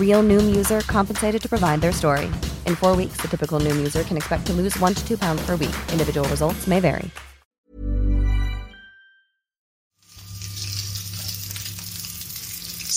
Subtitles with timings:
[0.00, 2.26] Real Noom user compensated to provide their story.
[2.66, 5.40] In four weeks, the typical Noom user can expect to lose one to two pounds
[5.46, 5.76] per week.
[5.92, 7.10] Individual results may vary.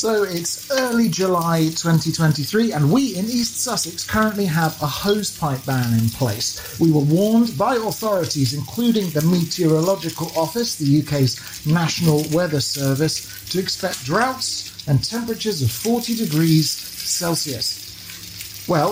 [0.04, 5.98] So it's early July 2023, and we in East Sussex currently have a hosepipe ban
[5.98, 6.78] in place.
[6.78, 13.60] We were warned by authorities, including the Meteorological Office, the UK's National Weather Service, to
[13.60, 18.66] expect droughts and temperatures of 40 degrees Celsius.
[18.68, 18.92] Well,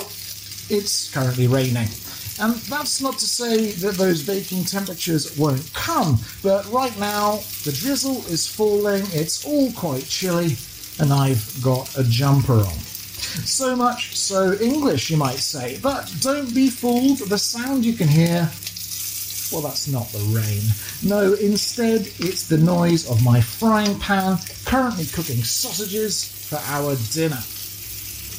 [0.70, 1.88] it's currently raining.
[2.40, 7.72] And that's not to say that those baking temperatures won't come, but right now the
[7.72, 10.56] drizzle is falling, it's all quite chilly,
[11.00, 12.80] and I've got a jumper on.
[13.46, 18.08] So much so English, you might say, but don't be fooled, the sound you can
[18.08, 18.50] hear.
[19.52, 20.64] Well, that's not the rain.
[21.04, 27.44] No, instead, it's the noise of my frying pan currently cooking sausages for our dinner.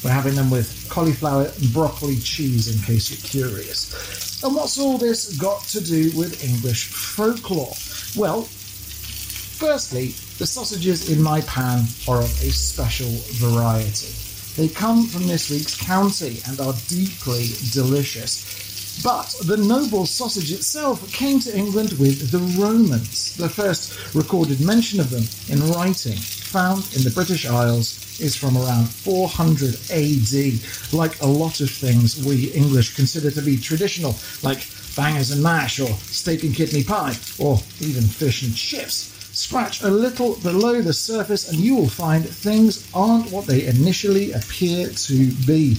[0.02, 4.42] We're having them with cauliflower and broccoli cheese, in case you're curious.
[4.42, 7.74] And what's all this got to do with English folklore?
[8.16, 10.08] Well, firstly,
[10.38, 14.12] the sausages in my pan are of a special variety.
[14.56, 19.00] They come from this week's county and are deeply delicious.
[19.02, 23.36] But the noble sausage itself came to England with the Romans.
[23.36, 28.56] The first recorded mention of them in writing, found in the British Isles, is from
[28.56, 30.92] around 400 AD.
[30.92, 35.80] Like a lot of things we English consider to be traditional, like bangers and mash,
[35.80, 39.12] or steak and kidney pie, or even fish and chips.
[39.34, 44.32] Scratch a little below the surface and you will find things aren't what they initially
[44.32, 45.78] appear to be.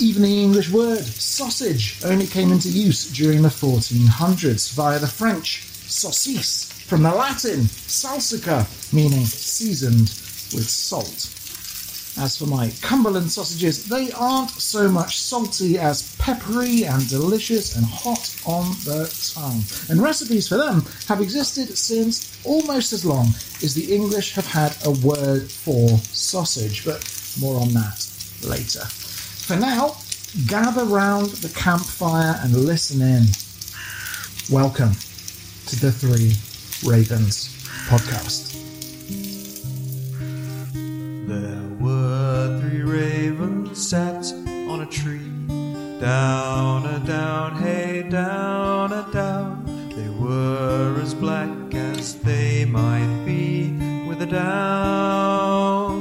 [0.00, 5.62] Even the English word sausage only came into use during the 1400s via the French
[5.88, 10.12] saucisse, from the Latin salsica, meaning seasoned
[10.52, 11.37] with salt.
[12.20, 17.86] As for my Cumberland sausages, they aren't so much salty as peppery and delicious and
[17.86, 19.62] hot on the tongue.
[19.88, 23.26] And recipes for them have existed since almost as long
[23.62, 27.06] as the English have had a word for sausage, but
[27.40, 28.04] more on that
[28.42, 28.84] later.
[28.84, 29.96] For now,
[30.48, 33.26] gather round the campfire and listen in.
[34.50, 34.94] Welcome
[35.66, 36.34] to the Three
[36.84, 37.48] Ravens
[37.86, 38.57] podcast.
[43.78, 44.32] Sat
[44.68, 45.30] on a tree.
[46.00, 49.64] Down a down, hey, down a down.
[49.94, 53.70] They were as black as they might be
[54.08, 55.98] with a down.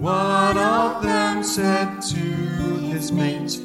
[0.00, 2.16] One of them said to
[2.90, 3.60] his mate,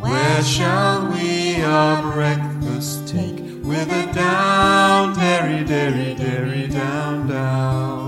[0.00, 3.38] Where shall we our breakfast take?
[3.64, 8.05] With a down, dairy, dairy, dairy, down, down.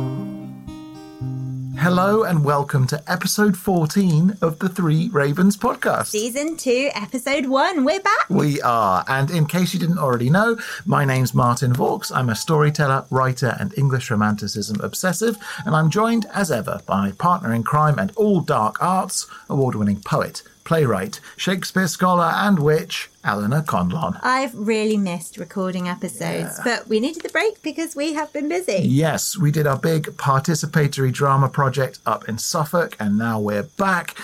[1.88, 6.08] Hello and welcome to episode 14 of the Three Ravens podcast.
[6.08, 7.82] Season 2, Episode 1.
[7.82, 8.29] We're back.
[8.29, 9.06] We are.
[9.08, 12.12] And in case you didn't already know, my name's Martin Vaux.
[12.12, 15.38] I'm a storyteller, writer, and English romanticism obsessive.
[15.64, 20.02] And I'm joined, as ever, by partner in crime and all dark arts, award winning
[20.02, 24.20] poet, playwright, Shakespeare scholar, and witch, Eleanor Conlon.
[24.22, 28.82] I've really missed recording episodes, but we needed the break because we have been busy.
[28.82, 34.14] Yes, we did our big participatory drama project up in Suffolk, and now we're back.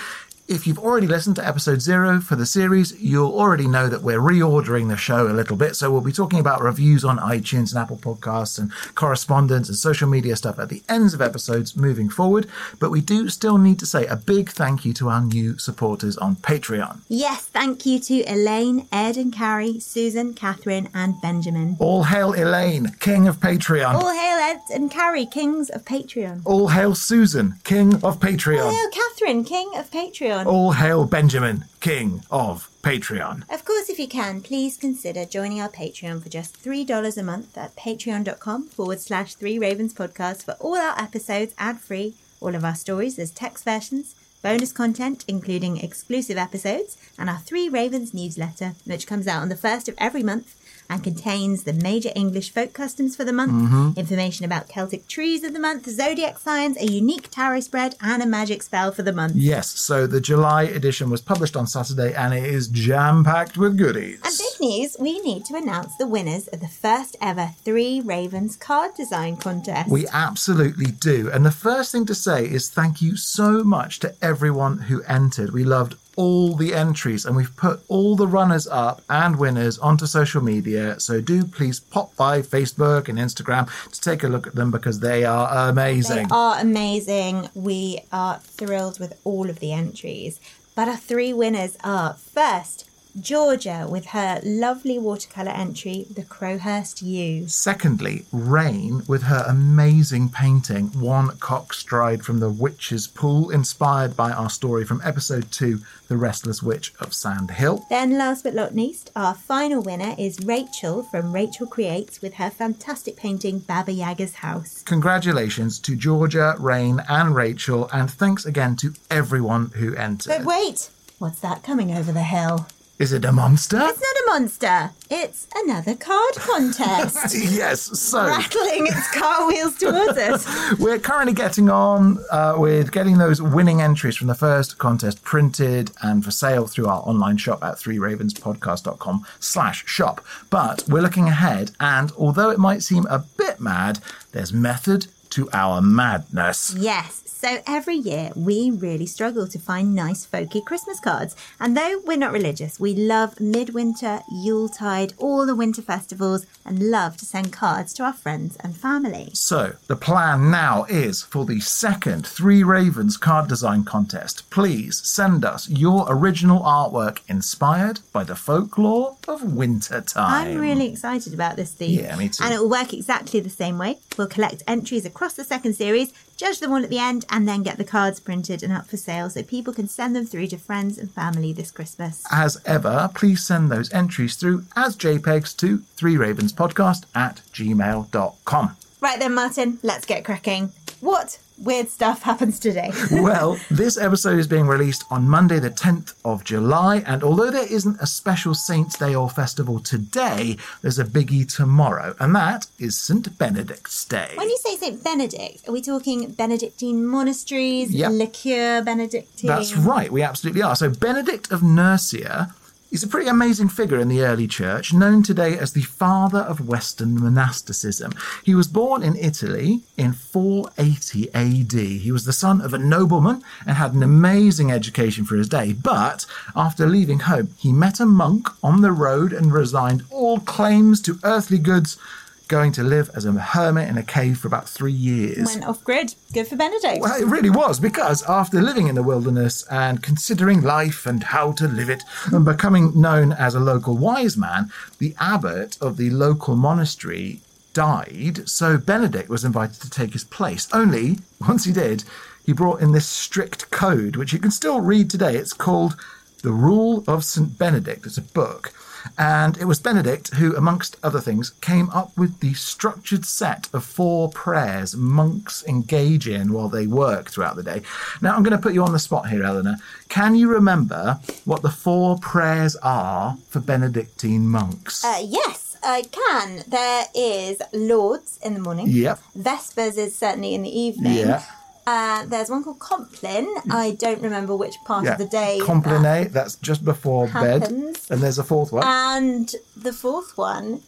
[0.47, 4.19] If you've already listened to episode zero for the series, you'll already know that we're
[4.19, 5.75] reordering the show a little bit.
[5.75, 10.07] So we'll be talking about reviews on iTunes and Apple Podcasts and correspondence and social
[10.07, 12.47] media stuff at the ends of episodes moving forward.
[12.79, 16.19] But we do still need to say a big thank you to our new supporters
[16.19, 16.99] on Patreon.
[17.09, 21.77] Yes, thank you to Elaine, Ed and Carrie, Susan, Catherine, and Benjamin.
[21.79, 23.95] All hail Elaine, King of Patreon.
[23.95, 26.43] All hail Ed and Carrie, kings of Patreon.
[26.45, 28.65] All hail Susan, King of Patreon.
[28.65, 30.34] All hail Catherine, king of Patreon.
[30.43, 33.43] All hail Benjamin, King of Patreon.
[33.53, 37.57] Of course, if you can, please consider joining our Patreon for just $3 a month
[37.57, 42.65] at patreon.com forward slash three ravens podcast for all our episodes ad free, all of
[42.65, 48.75] our stories as text versions, bonus content, including exclusive episodes, and our Three Ravens newsletter,
[48.85, 50.55] which comes out on the first of every month
[50.89, 53.99] and contains the major English folk customs for the month, mm-hmm.
[53.99, 58.27] information about Celtic trees of the month, zodiac signs, a unique tarot spread, and a
[58.27, 59.37] magic spell for the month.
[59.37, 63.77] Yes, so the July edition was published on Saturday and it is jam packed with
[63.77, 64.21] goodies.
[64.25, 68.57] And big news, we need to announce the winners of the first ever Three Ravens
[68.57, 69.91] card design contest.
[69.91, 71.31] We absolutely do.
[71.31, 75.53] And the first thing to say is thank you so much to everyone who entered.
[75.53, 80.07] We loved all the entries and we've put all the runners up and winners onto
[80.07, 80.99] social media.
[81.01, 85.01] So do please pop by Facebook and Instagram to take a look at them because
[85.01, 86.29] they are amazing.
[86.29, 87.49] They are amazing.
[87.55, 90.41] We are thrilled with all of the entries.
[90.75, 92.89] But our three winners are first,
[93.21, 97.47] Georgia with her lovely watercolour entry, The Crowhurst Yew.
[97.47, 104.33] Secondly, Rain with her amazing painting, One Cock Stride from the Witch's Pool, inspired by
[104.33, 107.87] our story from episode 2, The Restless Witch of Sand Hill.
[107.89, 112.51] Then, last but not least, our final winner is Rachel from Rachel Creates with her
[112.51, 114.83] fantastic painting, Baba Yaga's House.
[114.83, 120.31] Congratulations to Georgia, Rain, and Rachel, and thanks again to everyone who entered.
[120.31, 122.67] But wait, what's that coming over the hill?
[122.97, 123.81] Is it a monster?
[123.81, 124.91] It's not a monster.
[125.11, 127.35] It's another card contest.
[127.53, 130.79] yes, so Rattling its car wheels towards us.
[130.79, 135.91] we're currently getting on uh, with getting those winning entries from the first contest printed
[136.03, 140.25] and for sale through our online shop at threeravenspodcast.com slash shop.
[140.49, 143.99] But we're looking ahead, and although it might seem a bit mad,
[144.31, 146.75] there's method to our madness.
[146.79, 151.35] Yes, so every year we really struggle to find nice folky Christmas cards.
[151.59, 157.17] And though we're not religious, we love midwinter, Yuletide, all the winter festivals, and love
[157.17, 159.31] to send cards to our friends and family.
[159.35, 164.49] So, the plan now is for the second Three Ravens card design contest.
[164.51, 170.47] Please send us your original artwork inspired by the folklore of wintertime.
[170.47, 171.99] I'm really excited about this theme.
[171.99, 172.45] Yeah, me too.
[172.45, 173.99] And it will work exactly the same way.
[174.17, 177.63] We'll collect entries across the second series, judge them all at the end, and then
[177.63, 180.59] get the cards printed and up for sale so people can send them through to
[180.59, 182.23] friends and family this Christmas.
[182.31, 188.77] As ever, please send those entries through as JPEGs to Three Ravens Podcast at gmail.com.
[189.01, 190.73] Right then, Martin, let's get cracking.
[191.05, 192.91] What weird stuff happens today?
[193.11, 197.71] well, this episode is being released on Monday, the 10th of July, and although there
[197.71, 202.97] isn't a special Saints' Day or festival today, there's a biggie tomorrow, and that is
[202.99, 203.37] St.
[203.37, 204.31] Benedict's Day.
[204.35, 205.05] When you say St.
[205.05, 208.13] Benedict, are we talking Benedictine monasteries, Yep.
[208.13, 209.49] liqueur Benedictine?
[209.49, 210.75] That's right, we absolutely are.
[210.75, 212.55] So, Benedict of Nursia
[212.95, 216.69] is a pretty amazing figure in the early church, known today as the father of
[216.69, 218.13] Western monasticism.
[218.45, 221.73] He was born in Italy in 480 AD.
[221.73, 225.73] He was the son of a nobleman and had an amazing education for his day.
[225.73, 226.25] But
[226.55, 231.19] after leaving home, he met a monk on the road and resigned all claims to
[231.25, 231.99] earthly goods.
[232.47, 235.47] Going to live as a hermit in a cave for about three years.
[235.47, 236.15] Went off grid.
[236.35, 237.01] Good for Benedict.
[237.01, 241.53] Well, it really was because after living in the wilderness and considering life and how
[241.53, 246.11] to live it and becoming known as a local wise man, the abbot of the
[246.11, 247.41] local monastery
[247.73, 248.47] died.
[248.47, 250.69] So Benedict was invited to take his place.
[250.71, 252.05] Only, once he did,
[252.45, 255.37] he brought in this strict code, which you can still read today.
[255.37, 255.97] It's called
[256.43, 257.59] The Rule of St.
[257.59, 258.05] Benedict.
[258.05, 258.73] It's a book.
[259.19, 263.85] And it was Benedict who, amongst other things, came up with the structured set of
[263.85, 267.83] four prayers monks engage in while they work throughout the day.
[268.21, 269.77] Now, I'm going to put you on the spot here, Eleanor.
[270.09, 275.05] Can you remember what the four prayers are for Benedictine monks?
[275.05, 276.65] Uh, yes, I can.
[276.67, 278.87] There is Lauds in the morning.
[278.89, 279.21] Yep.
[279.37, 281.17] Vespers is certainly in the evening.
[281.17, 281.45] Yeah.
[281.87, 283.47] Uh, there's one called Compline.
[283.71, 285.13] I don't remember which part Yeah.
[285.13, 285.59] of the day.
[285.59, 287.63] that- Compline, that's just before bed.
[287.63, 288.07] happens.
[288.11, 288.85] And there's a fourth one.
[288.87, 290.81] And the fourth one.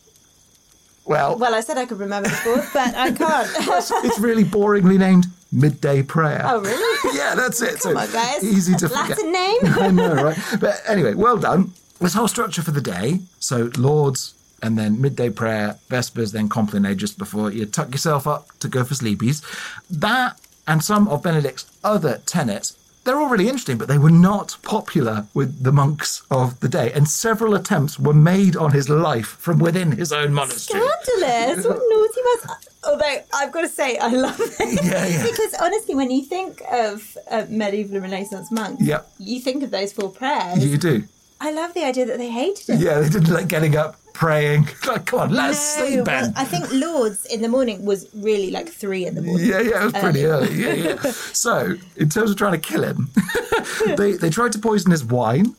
[1.04, 3.48] well, Well, I said I could remember the fourth, but I can't.
[4.04, 6.42] it's really boringly named midday prayer.
[6.44, 7.16] Oh, really?
[7.18, 7.78] yeah, that's it.
[7.80, 8.42] Come on, guys.
[8.56, 9.10] Easy to forget.
[9.10, 9.58] Latin name.
[9.64, 10.38] I know, right?
[10.60, 11.72] But anyway, well done.
[12.00, 13.20] This whole structure for the day.
[13.38, 18.48] So, Lauds, and then midday prayer, Vespers, then Compline just before you tuck yourself up
[18.60, 19.42] to go for sleepies.
[19.88, 22.76] That and some of Benedict's other tenets.
[23.04, 26.90] They're all really interesting, but they were not popular with the monks of the day.
[26.92, 30.82] And several attempts were made on his life from within his own monastery.
[31.02, 31.64] Scandalous.
[31.64, 32.58] What naughty was.
[32.84, 34.84] Although I've got to say, I love it.
[34.84, 35.22] Yeah, yeah.
[35.22, 39.08] because honestly, when you think of uh, medieval and Renaissance monks, Yep.
[39.20, 40.64] you think of those four prayers.
[40.66, 41.04] You do.
[41.40, 42.80] I love the idea that they hated it.
[42.80, 44.68] Yeah, they didn't like getting up, praying.
[44.86, 46.22] Like, come on, let us No, sleep, Ben.
[46.22, 49.46] well, I think Lauds in the morning was really like three in the morning.
[49.46, 50.54] Yeah, yeah, it was pretty um, early.
[50.54, 50.96] Yeah, yeah.
[51.46, 53.10] So, in terms of trying to kill him,
[53.96, 55.54] they they tried to poison his wine.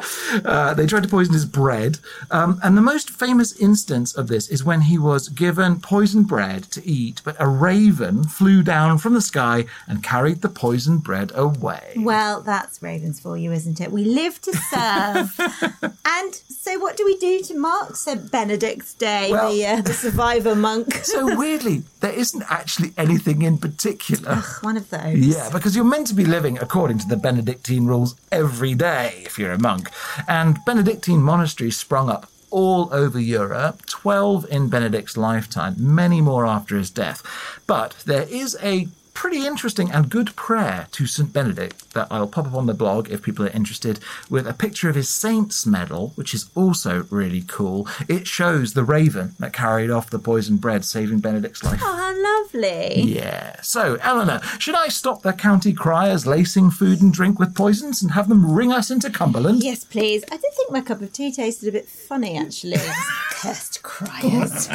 [0.44, 1.98] Uh, they tried to poison his bread.
[2.30, 6.64] Um, and the most famous instance of this is when he was given poisoned bread
[6.70, 11.32] to eat, but a raven flew down from the sky and carried the poisoned bread
[11.34, 11.94] away.
[11.96, 13.90] Well, that's Ravens for you, isn't it?
[13.90, 15.38] We live to serve.
[16.04, 18.30] and so, what do we do to mark St.
[18.30, 20.94] Benedict's Day, Well- the, uh, the survivor monk?
[21.10, 24.30] So, weirdly, there isn't actually anything in particular.
[24.30, 25.16] Ugh, One of those.
[25.18, 29.38] Yeah, because you're meant to be living according to the Benedictine rules every day if
[29.38, 29.89] you're a monk.
[30.28, 36.76] And Benedictine monasteries sprung up all over Europe, 12 in Benedict's lifetime, many more after
[36.76, 37.22] his death.
[37.66, 41.32] But there is a pretty interesting and good prayer to St.
[41.32, 44.88] Benedict that I'll pop up on the blog if people are interested, with a picture
[44.88, 47.88] of his saint's medal, which is also really cool.
[48.08, 51.80] It shows the raven that carried off the poisoned bread, saving Benedict's life.
[51.82, 53.02] Oh, how lovely.
[53.02, 53.60] Yeah.
[53.62, 58.12] So, Eleanor, should I stop the county criers lacing food and drink with poisons and
[58.12, 59.62] have them ring us into Cumberland?
[59.62, 60.24] Yes, please.
[60.30, 62.78] I did think my cup of tea tasted a bit funny, actually.
[63.30, 64.68] Cursed criers.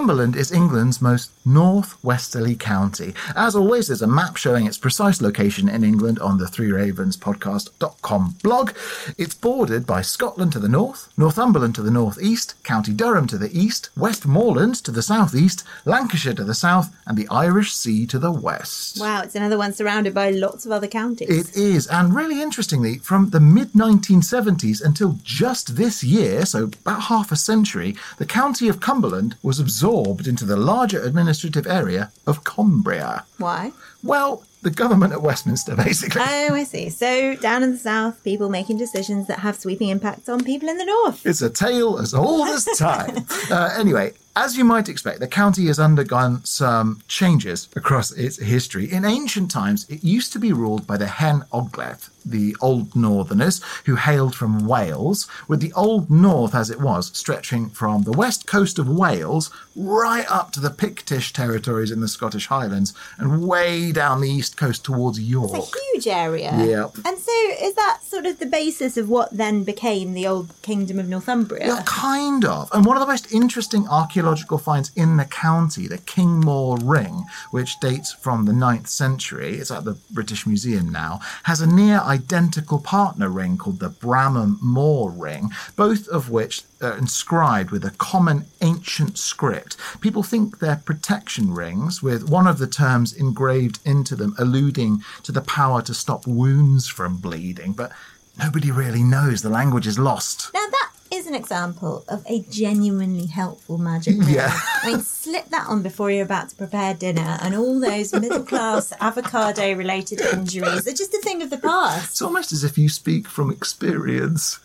[0.00, 3.14] Cumberland is England's most northwesterly county.
[3.34, 7.16] As always, there's a map showing its precise location in England on the Three Ravens
[7.16, 8.72] podcast.com blog.
[9.18, 13.50] It's bordered by Scotland to the north, Northumberland to the northeast, County Durham to the
[13.58, 18.32] east, Westmorland to the southeast, Lancashire to the south, and the Irish Sea to the
[18.32, 19.00] west.
[19.00, 21.28] wow, it's another one surrounded by lots of other counties.
[21.28, 27.02] It is, and really interestingly, from the mid 1970s until just this year, so about
[27.02, 31.00] half a century, the county of Cumberland was absorbed into the larger
[31.44, 33.24] administrative area of Cumbria.
[33.38, 33.72] Why?
[34.02, 36.20] Well, the government at Westminster, basically.
[36.22, 36.90] Oh, I see.
[36.90, 40.78] So, down in the south, people making decisions that have sweeping impacts on people in
[40.78, 41.24] the north.
[41.26, 43.24] It's a tale as old as time.
[43.50, 48.90] uh, anyway, as you might expect, the county has undergone some changes across its history.
[48.90, 53.60] In ancient times, it used to be ruled by the Hen Ogledd, the Old Northerners,
[53.86, 58.46] who hailed from Wales, with the Old North as it was stretching from the west
[58.46, 63.90] coast of Wales right up to the Pictish territories in the Scottish Highlands and way
[63.90, 65.50] down the east coast towards York.
[65.54, 66.52] It's a huge area.
[66.56, 66.96] Yep.
[67.04, 70.98] And so, is that sort of the basis of what then became the old kingdom
[70.98, 71.66] of Northumbria?
[71.66, 72.70] Yeah, kind of.
[72.72, 77.78] And one of the most interesting archaeological finds in the county, the Kingmoor Ring, which
[77.80, 82.78] dates from the 9th century, it's at the British Museum now, has a near identical
[82.78, 88.46] partner ring called the Bramham Moor Ring, both of which are inscribed with a common
[88.60, 89.76] ancient script.
[90.00, 95.32] People think they're protection rings, with one of the terms engraved into them alluding to
[95.32, 97.92] the power to stop wounds from bleeding, but
[98.38, 99.42] nobody really knows.
[99.42, 100.50] The language is lost.
[100.54, 104.28] Now that is an example of a genuinely helpful magic ring.
[104.28, 104.50] Yeah.
[104.82, 108.44] I mean, slip that on before you're about to prepare dinner, and all those middle
[108.44, 112.10] class avocado related injuries are just a thing of the past.
[112.10, 114.60] It's almost as if you speak from experience.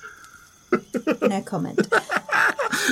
[1.22, 1.80] No comment.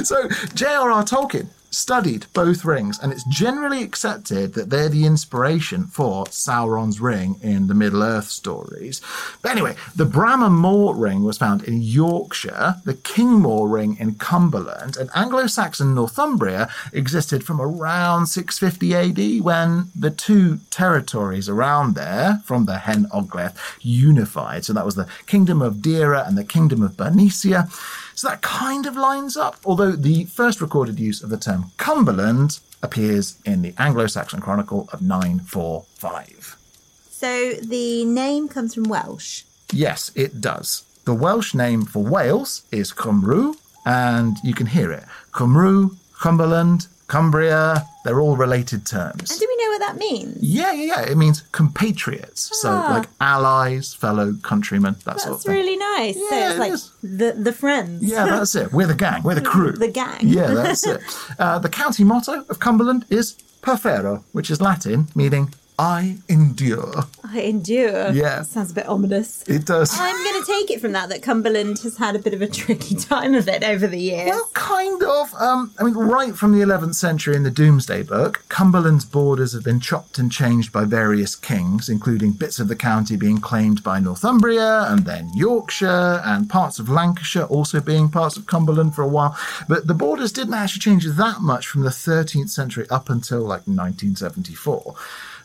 [0.03, 1.03] So, J.R.R.
[1.03, 7.39] Tolkien studied both rings, and it's generally accepted that they're the inspiration for Sauron's ring
[7.42, 9.01] in the Middle Earth stories.
[9.42, 10.06] But anyway, the
[10.50, 16.70] Moor ring was found in Yorkshire, the Kingmoor ring in Cumberland, and Anglo Saxon Northumbria
[16.92, 23.56] existed from around 650 AD when the two territories around there, from the Hen Ogledd,
[23.82, 24.65] unified.
[24.65, 27.70] So that was the Kingdom of Deira and the Kingdom of Bernicia.
[28.15, 32.60] So that kind of lines up, although the first recorded use of the term Cumberland
[32.82, 36.58] appears in the Anglo Saxon Chronicle of 945.
[37.10, 39.43] So the name comes from Welsh.
[39.72, 40.84] Yes, it does.
[41.05, 43.55] The Welsh name for Wales is Cymru,
[43.86, 49.31] and you can hear it Cymru, Cumberland, Cumbria, they're all related terms.
[49.31, 50.38] And do we know what that means?
[50.41, 51.01] Yeah, yeah, yeah.
[51.12, 52.50] It means compatriots.
[52.62, 52.88] So, Ah.
[52.98, 55.53] like allies, fellow countrymen, that sort of thing.
[55.53, 56.15] That's really nice.
[56.15, 56.91] so Yeah, it's it like is.
[57.03, 58.03] the the friends.
[58.03, 58.72] Yeah, that's it.
[58.74, 59.24] We're the gang.
[59.24, 59.74] We're the crew.
[59.74, 60.22] The gang.
[60.22, 61.01] Yeah, that's it.
[61.39, 67.03] Uh, the county motto of Cumberland is Perfero, which is Latin, meaning I endure.
[67.24, 68.12] I endure.
[68.12, 68.44] Yeah.
[68.44, 69.44] Sounds a bit ominous.
[69.48, 69.98] It does.
[70.00, 72.48] I'm going to take it from that that Cumberland has had a bit of a
[72.48, 74.30] tricky time of it over the years.
[74.30, 75.34] Well, kind of.
[75.36, 79.63] Um, I mean, right from the 11th century in the Domesday Book, Cumberland's borders have
[79.63, 84.00] been chopped and changed by various kings, including bits of the county being claimed by
[84.00, 89.08] Northumbria and then Yorkshire and parts of Lancashire also being parts of Cumberland for a
[89.08, 89.36] while.
[89.68, 93.65] But the borders didn't actually change that much from the 13th century up until like
[93.68, 94.96] 1974.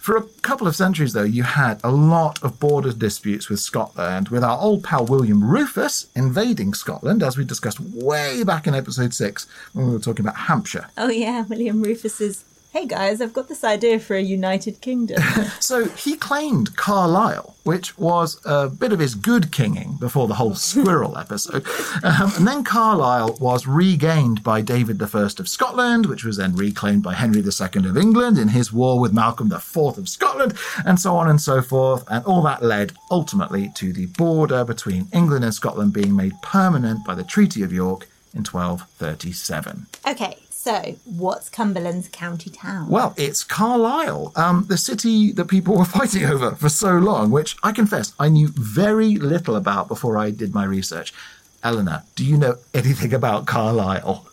[0.09, 4.31] For a couple of centuries, though, you had a lot of border disputes with Scotland,
[4.31, 9.13] with our old pal William Rufus invading Scotland, as we discussed way back in episode
[9.13, 10.87] six when we were talking about Hampshire.
[10.97, 12.47] oh yeah, William Rufus's.
[12.71, 15.23] Hey guys, I've got this idea for a United Kingdom.
[15.61, 20.55] So he claimed Carlisle, which was a bit of his good kinging before the whole
[20.55, 21.67] squirrel episode.
[22.03, 27.03] Um, and then Carlisle was regained by David I of Scotland, which was then reclaimed
[27.03, 30.55] by Henry II of England in his war with Malcolm IV of Scotland,
[30.87, 32.05] and so on and so forth.
[32.09, 37.05] And all that led ultimately to the border between England and Scotland being made permanent
[37.05, 39.87] by the Treaty of York in 1237.
[40.07, 42.89] okay, so what's Cumberland's county town?
[42.89, 47.57] Well, it's Carlisle, um, the city that people were fighting over for so long, which
[47.63, 51.15] I confess I knew very little about before I did my research.
[51.63, 54.27] Eleanor, do you know anything about Carlisle?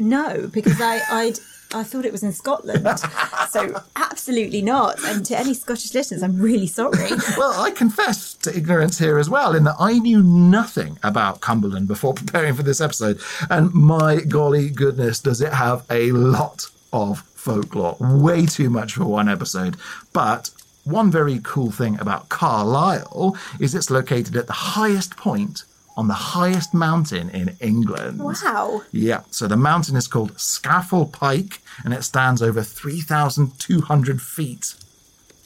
[0.00, 1.38] No, because I I'd,
[1.74, 2.88] I thought it was in Scotland.
[3.50, 5.02] so absolutely not.
[5.04, 7.10] And to any Scottish listeners, I'm really sorry.
[7.36, 11.86] Well, I confess to ignorance here as well, in that I knew nothing about Cumberland
[11.86, 13.20] before preparing for this episode.
[13.50, 17.96] And my golly goodness, does it have a lot of folklore.
[18.00, 19.76] Way too much for one episode.
[20.12, 20.50] But
[20.84, 25.64] one very cool thing about Carlisle is it's located at the highest point
[25.98, 28.20] on the highest mountain in England.
[28.20, 28.82] Wow.
[28.92, 34.74] Yeah, so the mountain is called Scafell Pike and it stands over 3,200 feet.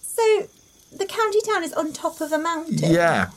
[0.02, 0.48] So
[0.94, 2.92] the county town is on top of a mountain.
[2.92, 3.30] Yeah,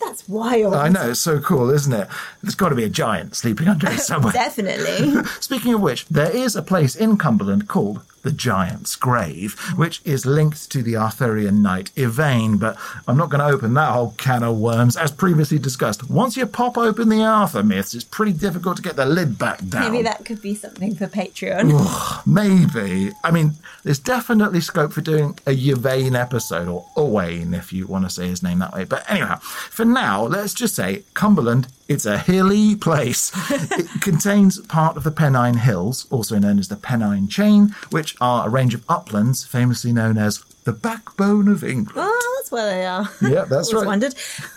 [0.00, 0.74] That's wild.
[0.74, 2.08] I know, it's so cool, isn't it?
[2.42, 4.32] There's got to be a giant sleeping under it somewhere.
[4.44, 5.24] Definitely.
[5.40, 10.26] Speaking of which, there is a place in Cumberland called the Giant's Grave, which is
[10.26, 14.42] linked to the Arthurian knight Yvain, but I'm not going to open that whole can
[14.42, 14.96] of worms.
[14.96, 18.96] As previously discussed, once you pop open the Arthur myths, it's pretty difficult to get
[18.96, 19.92] the lid back down.
[19.92, 22.26] Maybe that could be something for Patreon.
[22.26, 23.12] Maybe.
[23.22, 23.52] I mean,
[23.84, 28.28] there's definitely scope for doing a Yvain episode, or Owain, if you want to say
[28.28, 28.84] his name that way.
[28.84, 33.30] But anyhow, for now, let's just say Cumberland, it's a hilly place.
[33.50, 38.46] it contains part of the Pennine Hills, also known as the Pennine Chain, which are
[38.46, 41.92] a range of uplands famously known as the backbone of England.
[41.96, 43.08] Oh, that's where they are.
[43.20, 43.86] Yeah, that's right.
[43.86, 44.14] wondered.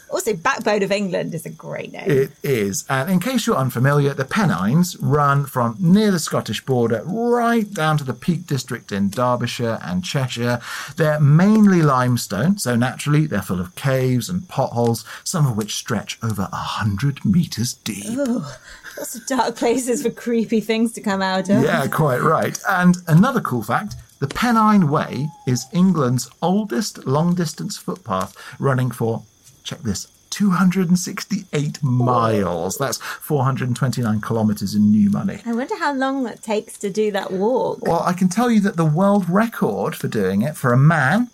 [0.10, 2.10] Also, Backbone of England is a great name.
[2.10, 2.86] It is.
[2.90, 7.98] And in case you're unfamiliar, the Pennines run from near the Scottish border right down
[7.98, 10.62] to the Peak District in Derbyshire and Cheshire.
[10.96, 16.18] They're mainly limestone, so naturally they're full of caves and potholes, some of which stretch
[16.24, 18.18] over a hundred metres deep.
[18.18, 21.64] Lots of dark places for creepy things to come out of.
[21.64, 22.58] Yeah, quite right.
[22.68, 29.22] And another cool fact the Pennine Way is England's oldest long distance footpath, running for,
[29.68, 32.78] check this, 268 miles.
[32.78, 35.42] That's 429 kilometres in new money.
[35.46, 37.80] I wonder how long it takes to do that walk.
[37.82, 41.30] Well, I can tell you that the world record for doing it for a man,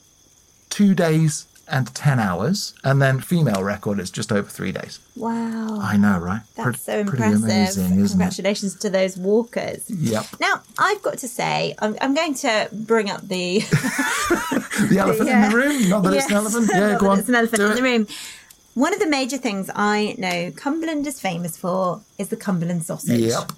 [0.70, 5.00] two days and 10 hours, and then female record is just over three days.
[5.16, 5.80] Wow.
[5.82, 6.42] I know, right?
[6.56, 7.44] That's Pre- so impressive.
[7.44, 8.10] amazing, isn't it?
[8.10, 9.90] Congratulations to those walkers.
[9.90, 10.26] Yep.
[10.40, 13.62] Now, I've got to say, I'm, I'm going to bring up the.
[14.90, 15.90] The elephant in the room?
[15.90, 16.70] Not that it's an elephant?
[16.74, 17.20] Yeah, not go on.
[17.20, 17.76] It's an elephant do in it.
[17.76, 18.08] the room.
[18.74, 23.20] One of the major things I know Cumberland is famous for is the Cumberland sausage.
[23.20, 23.52] Yep.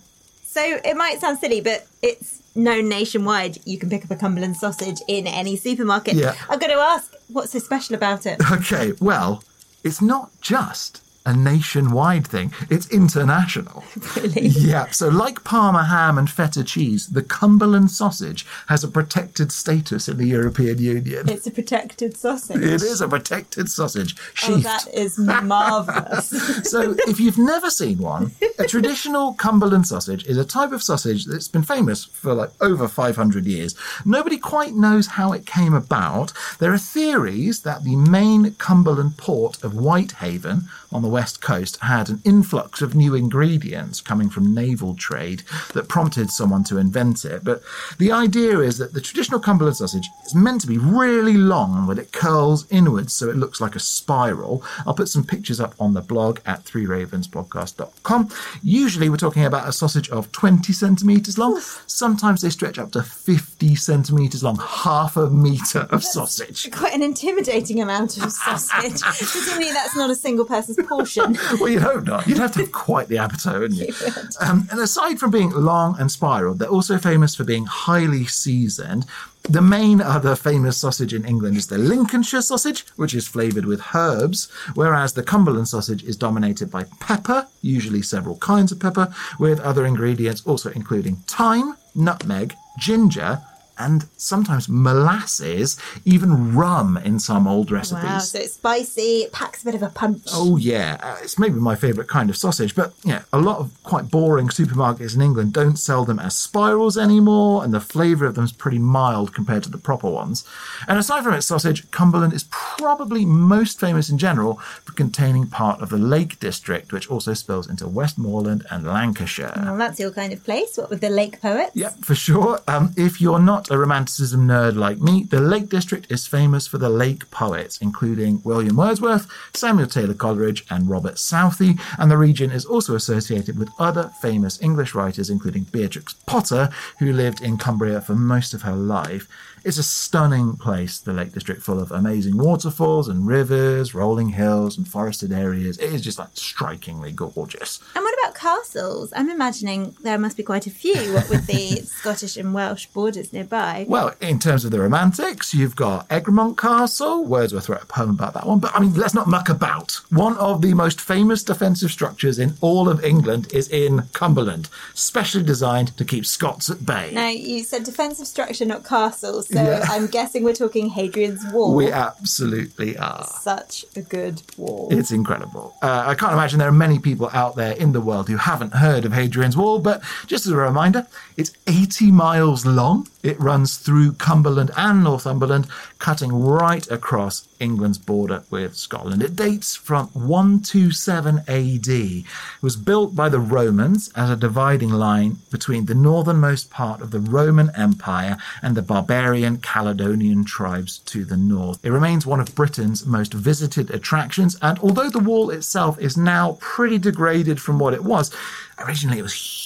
[0.44, 3.60] So it might sound silly, but it's known nationwide.
[3.66, 6.16] You can pick up a Cumberland sausage in any supermarket.
[6.16, 6.36] Yeah.
[6.50, 8.40] I've got to ask, what's so special about it?
[8.52, 9.44] Okay, well,
[9.84, 13.84] it's not just a nationwide thing, it's international.
[14.16, 14.48] Really?
[14.48, 20.08] Yeah, so like Parma ham and feta cheese, the Cumberland sausage has a protected status
[20.08, 21.28] in the European Union.
[21.28, 22.62] It's a protected sausage.
[22.62, 24.16] It is a protected sausage,
[24.48, 26.30] Oh, that is marvellous.
[26.66, 31.26] So, if you've never seen one, a traditional Cumberland sausage is a type of sausage
[31.26, 33.76] that's been famous for like over 500 years.
[34.06, 36.32] Nobody quite knows how it came about.
[36.60, 42.10] There are theories that the main Cumberland port of Whitehaven on the west coast had
[42.10, 47.44] an influx of new ingredients coming from naval trade that prompted someone to invent it.
[47.44, 47.62] But
[47.98, 52.00] the idea is that the traditional Cumberland sausage is meant to be really long, but
[52.00, 54.64] it curls inwards so it looks like a spiral.
[54.88, 58.30] I'll put some pictures up on the blog at three threeravenspodcast.com.
[58.64, 61.60] Usually we're talking about a sausage of 20 centimetres long.
[61.88, 66.72] Sometimes they stretch up to 50 centimetres long, half a metre of sausage.
[66.72, 69.02] Quite an intimidating amount of sausage.
[69.32, 71.38] Presumably that's not a single person's portion.
[71.60, 72.28] well, you'd hope not.
[72.28, 73.94] You'd have to have quite the appetite, wouldn't you?
[74.42, 79.06] Um, and aside from being long and spiral, they're also famous for being highly seasoned.
[79.44, 83.82] The main other famous sausage in England is the Lincolnshire sausage, which is flavoured with
[83.94, 89.60] herbs, whereas the Cumberland sausage is dominated by pepper, usually several kinds of pepper, with
[89.60, 93.42] other ingredients also including thyme, nutmeg, ginger,
[93.78, 98.04] and sometimes molasses, even rum in some old recipes.
[98.04, 100.24] Wow, so it's spicy, it packs a bit of a punch.
[100.34, 102.76] Oh yeah, uh, it's maybe my favourite kind of sausage.
[102.76, 106.98] But yeah, a lot of quite boring supermarkets in England don't sell them as spirals
[106.98, 110.46] anymore, and the flavour of them is pretty mild compared to the proper ones.
[110.88, 115.82] And aside from its sausage, Cumberland is probably most famous in general for containing part
[115.82, 119.54] of the Lake District, which also spills into Westmorland and Lancashire.
[119.56, 120.78] Well, that's your kind of place.
[120.78, 121.72] What with the lake poets?
[121.74, 122.60] Yeah, for sure.
[122.68, 126.78] Um, if you're not a romanticism nerd like me, the Lake District is famous for
[126.78, 131.76] the lake poets, including William Wordsworth, Samuel Taylor Coleridge, and Robert Southey.
[131.98, 137.12] And the region is also associated with other famous English writers, including Beatrix Potter, who
[137.12, 139.28] lived in Cumbria for most of her life.
[139.66, 144.78] It's a stunning place, the Lake District, full of amazing waterfalls and rivers, rolling hills,
[144.78, 145.80] and forested areas.
[145.80, 147.80] It is just like strikingly gorgeous.
[147.96, 149.12] And what about castles?
[149.16, 153.34] I'm imagining there must be quite a few, what with the Scottish and Welsh borders
[153.34, 153.88] nearby.
[153.90, 157.26] Well, in terms of the romantics, you've got Egremont Castle.
[157.26, 158.60] Wordsworth wrote a poem about that one.
[158.60, 159.94] But I mean, let's not muck about.
[160.12, 165.44] One of the most famous defensive structures in all of England is in Cumberland, specially
[165.44, 167.10] designed to keep Scots at bay.
[167.14, 169.86] Now, you said defensive structure, not castles, so Yeah.
[169.90, 171.74] I'm guessing we're talking Hadrian's Wall.
[171.76, 173.26] We absolutely are.
[173.42, 174.88] Such a good wall.
[174.92, 175.76] It's incredible.
[175.82, 178.74] Uh, I can't imagine there are many people out there in the world who haven't
[178.74, 183.08] heard of Hadrian's Wall, but just as a reminder, it's 80 miles long.
[183.26, 185.66] It runs through Cumberland and Northumberland,
[185.98, 189.24] cutting right across England's border with Scotland.
[189.24, 191.88] It dates from 127 AD.
[191.88, 192.24] It
[192.62, 197.20] was built by the Romans as a dividing line between the northernmost part of the
[197.20, 201.84] Roman Empire and the barbarian Caledonian tribes to the north.
[201.84, 206.60] It remains one of Britain's most visited attractions, and although the wall itself is now
[206.62, 208.30] pretty degraded from what it was,
[208.78, 209.65] originally it was huge,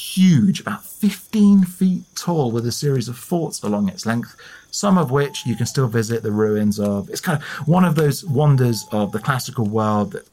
[0.59, 4.35] about 15 feet tall, with a series of forts along its length,
[4.71, 7.09] some of which you can still visit the ruins of.
[7.09, 10.27] It's kind of one of those wonders of the classical world that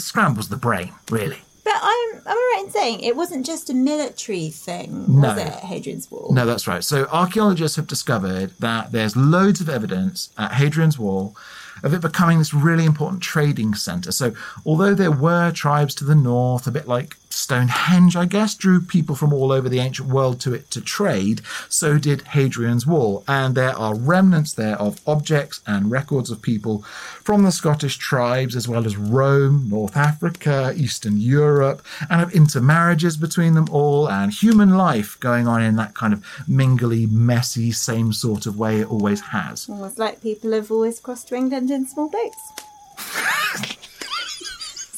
[0.00, 1.38] scrambles the brain, really.
[1.64, 5.28] But I'm, am I right in saying it wasn't just a military thing, No.
[5.28, 6.32] was it, Hadrian's Wall?
[6.32, 6.82] No, that's right.
[6.82, 11.36] So archaeologists have discovered that there's loads of evidence at Hadrian's Wall
[11.84, 14.10] of it becoming this really important trading centre.
[14.10, 14.32] So
[14.66, 19.14] although there were tribes to the north, a bit like Stonehenge, I guess, drew people
[19.14, 23.22] from all over the ancient world to it to trade, so did Hadrian's Wall.
[23.28, 26.82] And there are remnants there of objects and records of people
[27.22, 33.16] from the Scottish tribes, as well as Rome, North Africa, Eastern Europe, and of intermarriages
[33.16, 38.12] between them all, and human life going on in that kind of mingly, messy, same
[38.12, 39.68] sort of way it always has.
[39.68, 43.84] Almost like people have always crossed to England in small boats.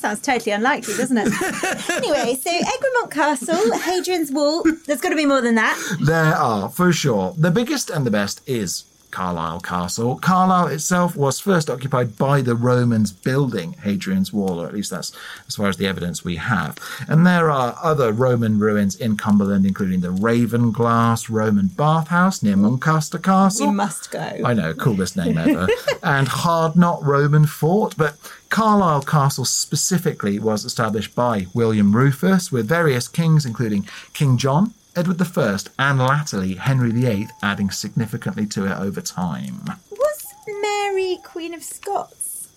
[0.01, 1.27] Sounds totally unlikely, doesn't it?
[1.91, 4.65] anyway, so Egremont Castle, Hadrian's Wall.
[4.87, 5.79] There's got to be more than that.
[6.01, 7.35] There are, for sure.
[7.37, 10.17] The biggest and the best is Carlisle Castle.
[10.17, 15.13] Carlisle itself was first occupied by the Romans building Hadrian's Wall, or at least that's
[15.49, 16.79] as far as the evidence we have.
[17.09, 23.23] And there are other Roman ruins in Cumberland, including the Ravenglass Roman bathhouse near Muncaster
[23.23, 23.69] Castle.
[23.69, 24.39] We must go.
[24.45, 25.69] I know, coolest name ever.
[26.03, 28.17] and Hardknott Roman Fort, but
[28.49, 35.23] Carlisle Castle specifically was established by William Rufus, with various kings, including King John, Edward
[35.23, 39.65] I, and latterly Henry VIII, adding significantly to it over time.
[39.91, 40.27] Was
[40.61, 42.51] Mary Queen of Scots?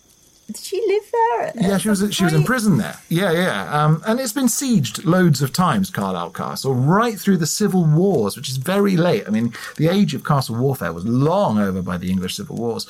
[0.47, 1.69] Did she live there?
[1.69, 2.97] Yeah, she was she was in prison there.
[3.07, 7.47] Yeah, yeah, um, and it's been sieged loads of times, Carlisle Castle, right through the
[7.47, 9.23] civil wars, which is very late.
[9.25, 12.89] I mean, the age of castle warfare was long over by the English civil wars.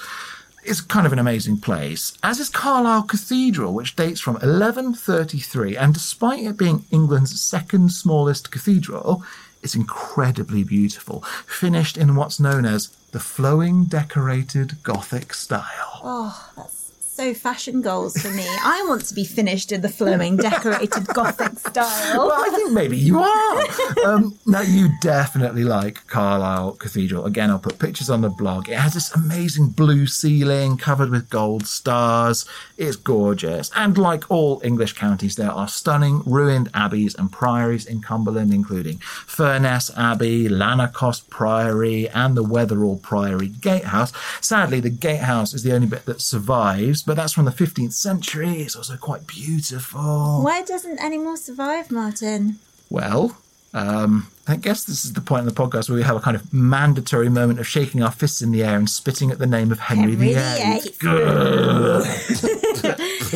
[0.65, 5.93] It's kind of an amazing place, as is Carlisle Cathedral, which dates from 1133, and
[5.93, 9.23] despite it being England's second smallest cathedral,
[9.63, 16.01] it's incredibly beautiful, finished in what's known as the flowing decorated Gothic style.
[16.03, 16.82] Oh, that's
[17.31, 18.43] fashion goals for me.
[18.45, 22.17] I want to be finished in the flowing, decorated Gothic style.
[22.17, 24.05] Well, I think maybe you are.
[24.05, 27.25] um, now, you definitely like Carlisle Cathedral.
[27.25, 28.67] Again, I'll put pictures on the blog.
[28.67, 32.45] It has this amazing blue ceiling covered with gold stars.
[32.77, 33.71] It's gorgeous.
[33.75, 38.97] And like all English counties, there are stunning ruined abbeys and priories in Cumberland, including
[38.97, 44.11] Furness Abbey, Lanercost Priory, and the Wetheral Priory Gatehouse.
[44.41, 48.61] Sadly, the gatehouse is the only bit that survives, but that's from the 15th century.
[48.61, 50.41] It's also quite beautiful.
[50.43, 52.59] Why doesn't any more survive, Martin?
[52.89, 53.37] Well,
[53.73, 56.35] um, I guess this is the point in the podcast where we have a kind
[56.35, 59.71] of mandatory moment of shaking our fists in the air and spitting at the name
[59.71, 60.91] of Henry, Henry VIII.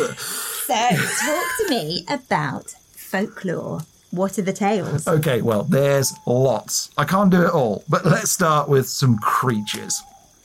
[0.68, 3.84] So, talk to me about folklore.
[4.12, 5.08] What are the tales?
[5.08, 6.92] Okay, well, there's lots.
[6.98, 10.02] I can't do it all, but let's start with some creatures.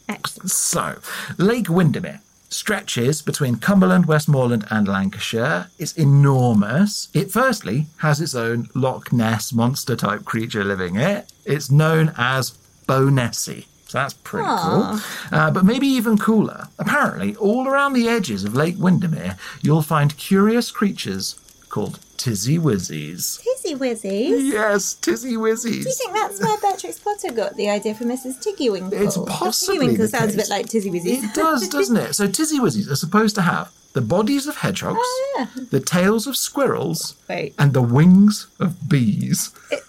[0.08, 0.52] Excellent.
[0.52, 0.98] So,
[1.38, 2.20] Lake Windermere
[2.52, 5.68] stretches between Cumberland, Westmorland, and Lancashire.
[5.78, 7.08] It's enormous.
[7.14, 11.32] It firstly has its own Loch Ness monster type creature living it.
[11.44, 12.52] It's known as
[12.86, 13.66] Bownessie.
[13.86, 14.98] So that's pretty cool.
[15.30, 16.68] Uh, but maybe even cooler.
[16.78, 21.38] Apparently, all around the edges of Lake Windermere, you'll find curious creatures
[21.68, 23.40] called Tizzy Wizzies.
[23.42, 24.52] Tizzy Wizzies.
[24.52, 25.82] Yes, Tizzy Wizzies.
[25.82, 28.40] Do you think that's where Beatrix Potter got the idea for Mrs.
[28.40, 28.92] Tiggy Winkle?
[29.02, 31.24] It's Tiggy possibly Winkle sounds a bit like Tizzy Wizzies.
[31.24, 32.12] It does, doesn't it?
[32.14, 35.46] So Tizzy Wizzies are supposed to have the bodies of hedgehogs, Oh, yeah.
[35.70, 37.54] the tails of squirrels, Wait.
[37.58, 39.50] and the wings of bees.
[39.72, 39.82] It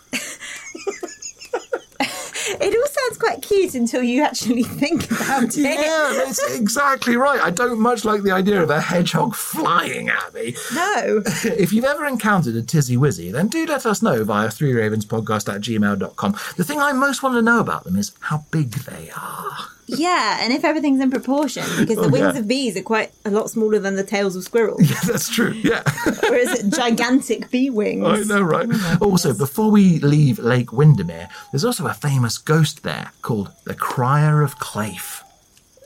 [2.61, 5.57] all sounds quite cute until you actually think about it.
[5.57, 7.39] Yeah, that's exactly right.
[7.41, 10.55] I don't much like the idea of a hedgehog flying at me.
[10.73, 11.21] No.
[11.43, 15.53] If you've ever encountered a Tizzy Wizzy, then do let us know via three ravenspodcast
[15.53, 16.35] at gmail.com.
[16.57, 19.72] The thing I most want to know about them is how big they are.
[19.87, 22.39] Yeah, and if everything's in proportion, because the Oh, wings yeah.
[22.39, 24.81] of bees are quite a lot smaller than the tails of squirrels.
[24.89, 25.51] Yeah, that's true.
[25.51, 25.83] Yeah.
[26.29, 28.05] or is it gigantic bee wings?
[28.05, 28.67] I know, right?
[29.01, 34.41] also, before we leave Lake Windermere, there's also a famous ghost there called the Crier
[34.41, 35.21] of Claife.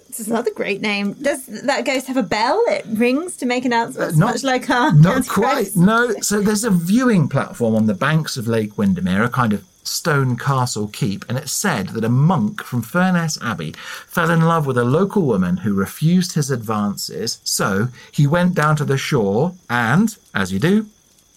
[0.10, 1.14] It's another great name.
[1.14, 2.60] Does that ghost have a bell?
[2.70, 5.76] It rings to make announcements, Uh, not- much like our Not quite.
[5.76, 6.14] No.
[6.22, 10.38] So there's a viewing platform on the banks of Lake Windermere, a kind of stone
[10.38, 13.74] castle keep, and it said that a monk from Furness Abbey
[14.06, 17.40] fell in love with a local woman who refused his advances.
[17.44, 20.88] So he went down to the shore and, as you do,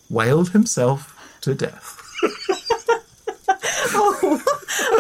[0.08, 1.96] wailed himself to death.
[3.92, 4.40] Oh,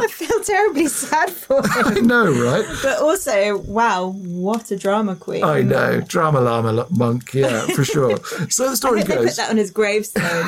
[0.02, 1.86] I feel terribly sad for him.
[1.86, 2.64] I know, right?
[2.82, 5.44] But also, wow, what a drama queen.
[5.44, 6.00] I know.
[6.00, 8.18] Drama llama monk, yeah, for sure.
[8.50, 9.36] So the story hope they put goes.
[9.36, 10.44] that on his gravestone.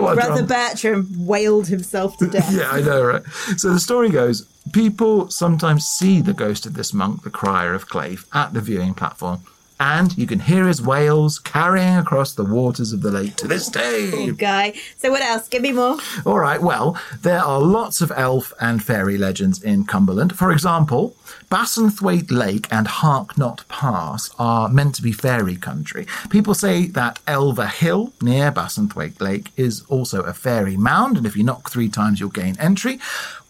[0.14, 2.52] Brother Bertram wailed himself to death.
[2.52, 3.22] Yeah, I know, right?
[3.56, 7.88] So the story goes people sometimes see the ghost of this monk, the crier of
[7.88, 9.42] Clave, at the viewing platform,
[9.80, 13.68] and you can hear his wails carrying across the waters of the lake to this
[13.68, 14.30] day.
[14.38, 14.74] Guy.
[14.96, 15.48] So what else?
[15.48, 15.98] Give me more.
[16.24, 20.36] All right, well, there are lots of elf and fairy legends in Cumberland.
[20.36, 21.16] For example,
[21.50, 26.06] Bassenthwaite Lake and Hardknott Pass are meant to be fairy country.
[26.30, 31.36] People say that Elver Hill near Bassenthwaite Lake is also a fairy mound, and if
[31.36, 32.98] you knock three times, you'll gain entry.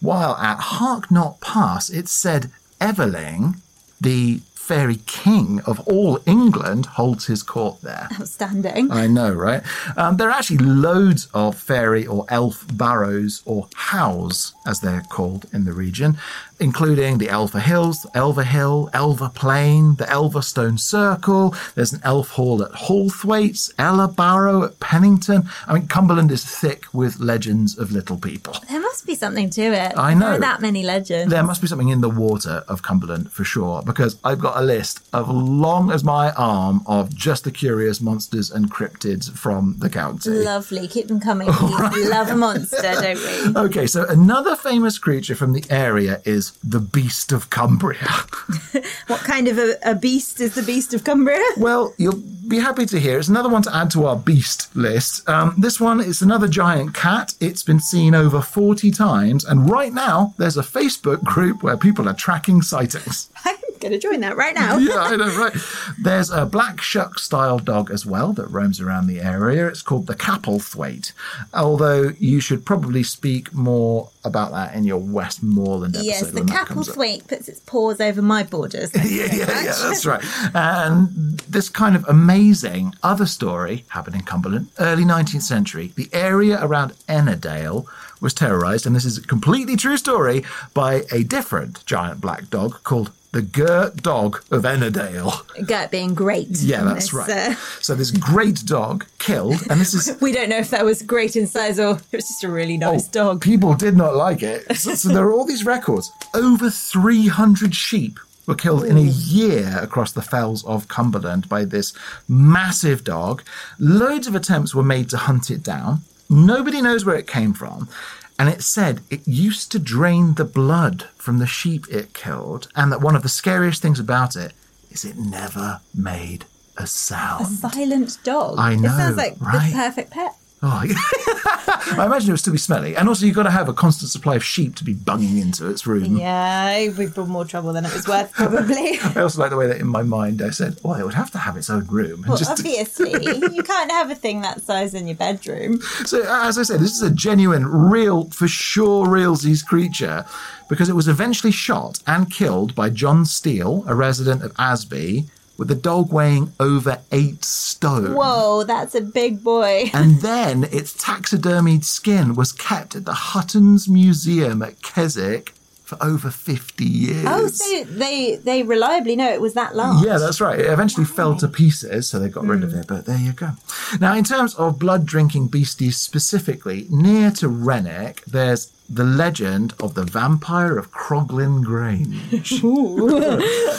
[0.01, 3.55] While at Hardknott Pass, it's said Eveling,
[3.99, 8.07] the fairy king of all England, holds his court there.
[8.19, 8.91] Outstanding.
[8.91, 9.61] I know, right?
[9.95, 15.45] Um, there are actually loads of fairy or elf barrows, or hows, as they're called
[15.53, 16.17] in the region,
[16.59, 21.55] including the Elver Hills, Elver Hill, Elver Plain, the Elverstone Circle.
[21.75, 25.49] There's an elf hall at Hallthwaite, Ella Barrow at Pennington.
[25.67, 28.55] I mean, Cumberland is thick with legends of little people.
[28.69, 29.93] There must be something to it.
[29.97, 30.33] I know.
[30.33, 31.31] are that many legends.
[31.31, 34.61] There must be something in the water of Cumberland for sure, because I've got a
[34.61, 39.89] list of long as my arm of just the curious monsters and cryptids from the
[39.89, 40.29] county.
[40.31, 40.87] Lovely.
[40.87, 41.49] Keep them coming.
[41.95, 43.17] We love a monster, don't
[43.55, 43.61] we?
[43.65, 48.07] Okay, so another famous creature from the area is the Beast of Cumbria.
[49.07, 51.43] What kind of a, a beast is the beast of Cumbria?
[51.57, 53.19] well, you'll be happy to hear.
[53.19, 55.27] It's another one to add to our beast list.
[55.29, 57.33] Um, this one is another giant cat.
[57.39, 62.09] It's been seen over 40 times, and right now there's a Facebook group where people
[62.09, 63.29] are tracking sightings.
[63.85, 64.77] Going to join that right now.
[64.79, 65.53] yeah, I know, right.
[66.01, 69.67] There's a black shuck style dog as well that roams around the area.
[69.67, 71.11] It's called the Capelthwaite,
[71.53, 76.03] although you should probably speak more about that in your Westmorland episode.
[76.03, 76.41] Yes, the.
[76.41, 78.91] Capelthwaite puts its paws over my borders.
[79.05, 79.65] Yeah, yeah, much.
[79.65, 80.23] yeah, that's right.
[80.55, 85.91] And this kind of amazing other story happened in Cumberland, early 19th century.
[85.95, 87.85] The area around Ennerdale
[88.19, 90.43] was terrorized, and this is a completely true story,
[90.73, 95.67] by a different giant black dog called the Gert Dog of Ennerdale.
[95.67, 96.47] Gert being great.
[96.61, 97.29] Yeah, that's this, right.
[97.29, 101.01] uh, So this great dog killed, and this is we don't know if that was
[101.01, 103.41] great in size or it was just a really nice Oh, dog.
[103.41, 104.73] People did not like it.
[104.77, 106.09] So, so there are all these records.
[106.33, 111.93] Over 300 sheep were killed in a year across the fells of Cumberland by this
[112.29, 113.43] massive dog.
[113.79, 116.01] Loads of attempts were made to hunt it down.
[116.29, 117.89] Nobody knows where it came from.
[118.37, 122.91] And it said it used to drain the blood from the sheep it killed, and
[122.91, 124.53] that one of the scariest things about it
[124.91, 126.45] is it never made
[126.77, 127.45] a sound.
[127.45, 128.55] A silent dog.
[128.57, 128.89] I know.
[128.89, 129.69] It sounds like right?
[129.69, 130.35] the perfect pet.
[130.67, 130.83] Oh,
[131.97, 132.95] I imagine it would still be smelly.
[132.95, 135.69] And also, you've got to have a constant supply of sheep to be bunging into
[135.69, 136.17] its room.
[136.17, 138.97] Yeah, we've brought more trouble than it was worth, probably.
[139.03, 141.29] I also like the way that in my mind I said, well, it would have
[141.31, 142.21] to have its own room.
[142.23, 145.79] And well, just obviously, you can't have a thing that size in your bedroom.
[146.05, 150.25] So, uh, as I said, this is a genuine, real, for sure, realsies creature
[150.69, 155.25] because it was eventually shot and killed by John Steele, a resident of Asby,
[155.57, 157.43] with the dog weighing over eight
[157.75, 158.13] stone.
[158.13, 159.89] Whoa, that's a big boy.
[159.93, 166.31] And then its taxidermied skin was kept at the Huttons Museum at Keswick for over
[166.31, 167.25] 50 years.
[167.27, 170.03] Oh, so they they reliably know it was that large.
[170.03, 170.59] Yeah, that's right.
[170.59, 172.79] It eventually fell to pieces, so they got rid of Hmm.
[172.79, 173.51] it, but there you go.
[173.99, 179.95] Now, in terms of blood drinking beasties specifically, near to Renwick, there's the legend of
[179.95, 182.51] the vampire of Croglin Grange.
[182.63, 183.09] Ooh,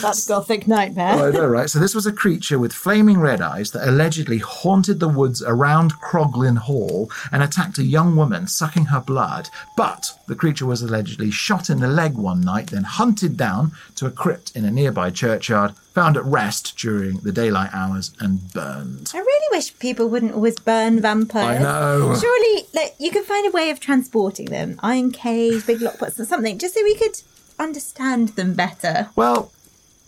[0.01, 1.13] That's gothic nightmare.
[1.17, 1.69] Oh, I know, right?
[1.69, 5.93] So this was a creature with flaming red eyes that allegedly haunted the woods around
[6.01, 9.49] Croglin Hall and attacked a young woman, sucking her blood.
[9.77, 14.05] But the creature was allegedly shot in the leg one night, then hunted down to
[14.07, 19.11] a crypt in a nearby churchyard, found at rest during the daylight hours, and burned.
[19.15, 21.59] I really wish people wouldn't always burn vampires.
[21.59, 22.15] I know.
[22.15, 26.25] Surely, like, you can find a way of transporting them, iron cage, big lockpots, or
[26.25, 27.21] something, just so we could
[27.59, 29.09] understand them better.
[29.15, 29.51] Well,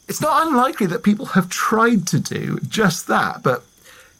[0.07, 3.63] it's not unlikely that people have tried to do just that, but.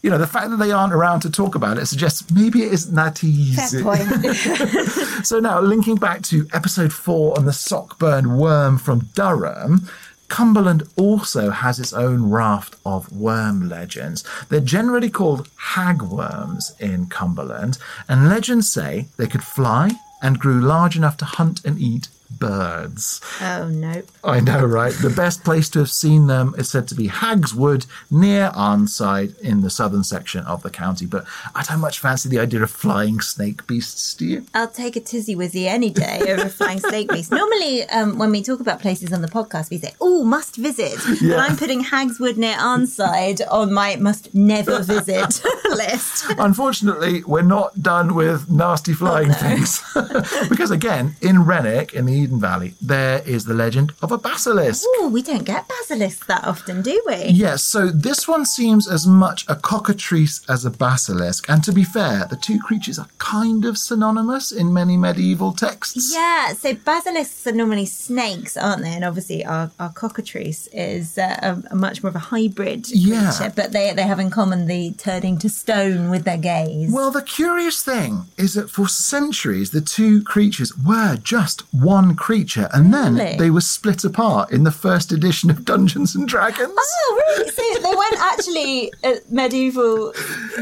[0.02, 2.72] You know, the fact that they aren't around to talk about it suggests maybe it
[2.72, 3.84] isn't that easy.
[5.26, 9.90] So now, linking back to episode four on the sockburn worm from Durham,
[10.30, 14.24] Cumberland also has its own raft of worm legends.
[14.48, 17.78] They're generally called hagworms in Cumberland,
[18.08, 22.08] and legends say they could fly and grew large enough to hunt and eat
[22.40, 23.22] birds.
[23.42, 24.02] oh no.
[24.24, 24.94] I know, right?
[24.94, 29.38] The best place to have seen them is said to be Hag's Wood near Arnside
[29.40, 31.06] in the southern section of the county.
[31.06, 31.26] But
[31.56, 34.46] I don't much fancy the idea of flying snake beasts, do you?
[34.54, 37.32] I'll take a tizzy wizzy any day over a flying snake beast.
[37.32, 41.00] Normally, um, when we talk about places on the podcast, we say, oh, must visit.
[41.22, 41.34] Yeah.
[41.34, 46.26] And I'm putting Hagswood near Arnside on my must never visit list.
[46.38, 49.82] Unfortunately, we're not done with nasty flying things.
[50.50, 54.84] because again, in Renwick, in the Valley, there is the legend of a basilisk.
[54.98, 57.16] Oh, we don't get basilisks that often, do we?
[57.30, 61.50] Yes, so this one seems as much a cockatrice as a basilisk.
[61.50, 66.12] And to be fair, the two creatures are kind of synonymous in many medieval texts.
[66.14, 68.94] Yeah, so basilisks are normally snakes, aren't they?
[68.94, 71.38] And obviously, our, our cockatrice is uh,
[71.70, 73.52] a, a much more of a hybrid creature, Yeah.
[73.56, 76.92] but they, they have in common the turning to stone with their gaze.
[76.92, 82.70] Well, the curious thing is that for centuries, the two creatures were just one creature,
[82.74, 83.38] and then Really?
[83.38, 86.70] they were split apart in the first edition of Dungeons and Dragons.
[86.78, 87.50] Oh, really?
[87.50, 90.10] So they weren't actually uh, medieval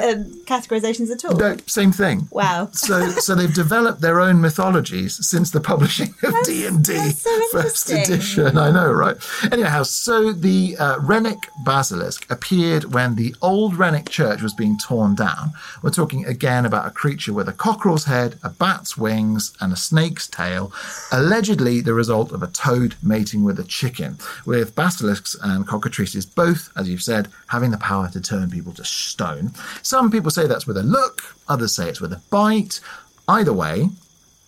[0.03, 1.35] um, categorizations at all?
[1.35, 2.27] No, same thing.
[2.31, 2.69] Wow.
[2.71, 7.11] So, so they've developed their own mythologies since the publishing of D and D
[7.51, 8.57] first edition.
[8.57, 9.15] I know, right?
[9.51, 15.15] Anyhow, so the uh, Renwick basilisk appeared when the old Renwick church was being torn
[15.15, 15.51] down.
[15.81, 19.75] We're talking again about a creature with a cockerel's head, a bat's wings, and a
[19.75, 20.71] snake's tail,
[21.11, 24.17] allegedly the result of a toad mating with a chicken.
[24.45, 28.85] With basilisks and cockatrices both, as you've said, having the power to turn people to
[28.85, 29.51] stone.
[29.81, 32.79] Some people say that's with a look, others say it's with a bite.
[33.27, 33.89] Either way,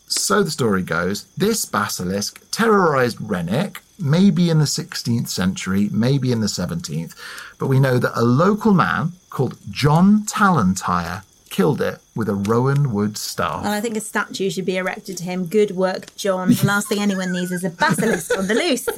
[0.08, 6.42] so the story goes, this basilisk terrorized Renwick, maybe in the 16th century, maybe in
[6.42, 7.14] the 17th,
[7.60, 12.92] but we know that a local man called John Talentire killed it with a rowan
[12.92, 13.66] wood staff.
[13.66, 15.46] And I think a statue should be erected to him.
[15.46, 16.50] Good work, John.
[16.50, 18.88] The last thing anyone needs is a basilisk on the loose.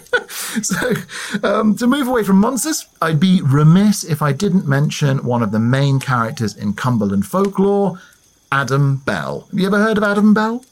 [0.63, 0.93] So,
[1.43, 5.51] um, to move away from monsters, I'd be remiss if I didn't mention one of
[5.51, 7.99] the main characters in Cumberland folklore,
[8.51, 9.47] Adam Bell.
[9.51, 10.63] Have you ever heard of Adam Bell?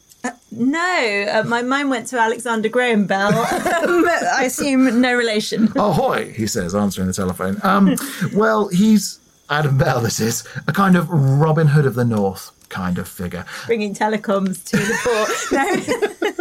[0.51, 3.31] No, uh, my mind went to Alexander Graham Bell.
[3.79, 5.71] Um, I assume no relation.
[5.77, 7.57] Ahoy, he says, answering the telephone.
[7.63, 7.95] Um,
[8.33, 9.19] well, he's
[9.49, 13.45] Adam Bell, this is, a kind of Robin Hood of the North kind of figure.
[13.65, 16.15] Bringing telecoms to the fore.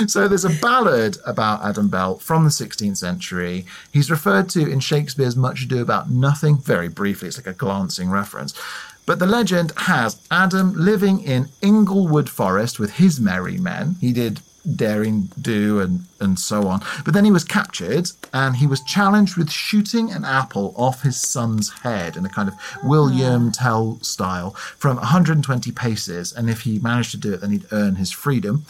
[0.00, 0.06] No.
[0.06, 3.66] So there's a ballad about Adam Bell from the 16th century.
[3.92, 7.28] He's referred to in Shakespeare's Much Ado About Nothing very briefly.
[7.28, 8.58] It's like a glancing reference.
[9.06, 13.96] But the legend has Adam living in Inglewood Forest with his merry men.
[14.00, 14.40] He did
[14.76, 16.82] daring do and, and so on.
[17.04, 21.20] But then he was captured and he was challenged with shooting an apple off his
[21.20, 23.50] son's head in a kind of William hmm.
[23.50, 26.32] Tell style from 120 paces.
[26.32, 28.64] And if he managed to do it, then he'd earn his freedom.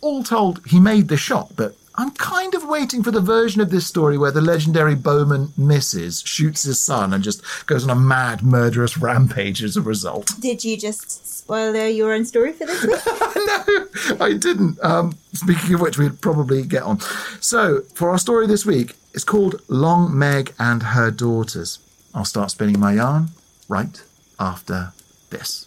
[0.00, 3.70] All told, he made the shot, but I'm kind of waiting for the version of
[3.70, 7.94] this story where the legendary bowman misses, shoots his son, and just goes on a
[7.94, 10.32] mad, murderous rampage as a result.
[10.38, 13.00] Did you just spoil your own story for this week?
[14.16, 14.82] no, I didn't.
[14.84, 17.00] Um, speaking of which, we'd probably get on.
[17.40, 21.78] So, for our story this week, it's called Long Meg and Her Daughters.
[22.14, 23.28] I'll start spinning my yarn
[23.68, 24.02] right
[24.38, 24.92] after
[25.30, 25.66] this.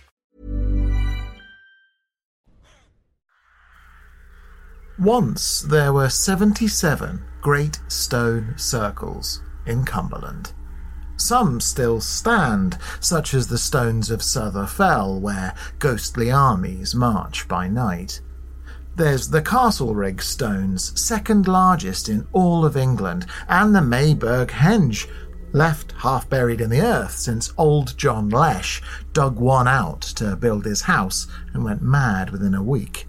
[4.99, 10.53] Once there were 77 great stone circles in Cumberland.
[11.17, 17.67] Some still stand, such as the stones of Souther Fell, where ghostly armies march by
[17.67, 18.21] night.
[18.95, 25.07] There's the Castlerigg stones, second largest in all of England, and the Mayburgh Henge,
[25.53, 28.81] left half buried in the earth since old John Lesh
[29.13, 33.07] dug one out to build his house and went mad within a week.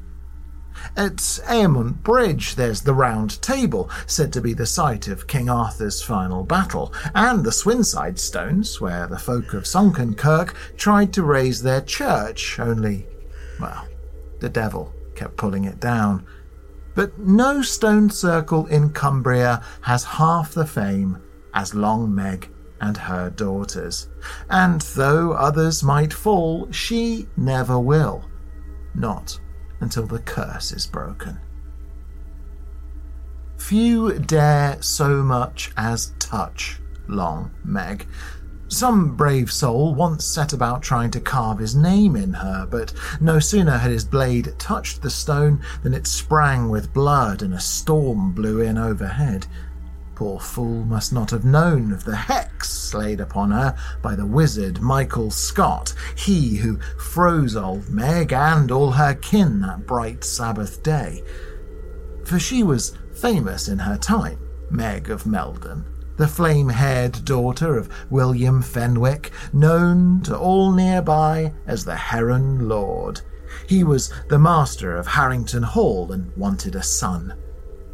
[0.97, 6.03] At Eamont Bridge, there's the Round Table, said to be the site of King Arthur's
[6.03, 11.63] final battle, and the Swinside Stones, where the folk of Sunken Kirk tried to raise
[11.63, 13.07] their church, only,
[13.61, 13.87] well,
[14.41, 16.27] the devil kept pulling it down.
[16.95, 21.19] But no stone circle in Cumbria has half the fame
[21.55, 24.09] as Long Meg and her daughters.
[24.51, 28.29] And though others might fall, she never will.
[28.95, 29.39] Not
[29.83, 31.39] until the curse is broken.
[33.59, 38.07] Few dare so much as touch Long Meg.
[38.69, 43.39] Some brave soul once set about trying to carve his name in her, but no
[43.39, 48.33] sooner had his blade touched the stone than it sprang with blood and a storm
[48.33, 49.47] blew in overhead.
[50.23, 54.81] Poor fool must not have known of the hex laid upon her by the wizard
[54.81, 61.25] Michael Scott, he who froze old Meg and all her kin that bright Sabbath day.
[62.25, 64.39] For she was famous in her time,
[64.71, 65.85] Meg of Meldon,
[66.19, 73.21] the flame haired daughter of William Fenwick, known to all nearby as the Heron Lord.
[73.67, 77.35] He was the master of Harrington Hall and wanted a son.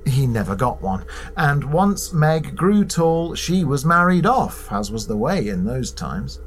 [0.09, 1.04] He never got one,
[1.36, 5.92] and once Meg grew tall, she was married off, as was the way in those
[5.92, 6.40] times.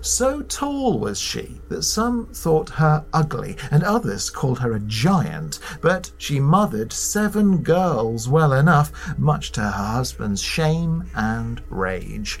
[0.00, 5.60] So tall was she that some thought her ugly, and others called her a giant,
[5.80, 12.40] but she mothered seven girls well enough, much to her husband's shame and rage.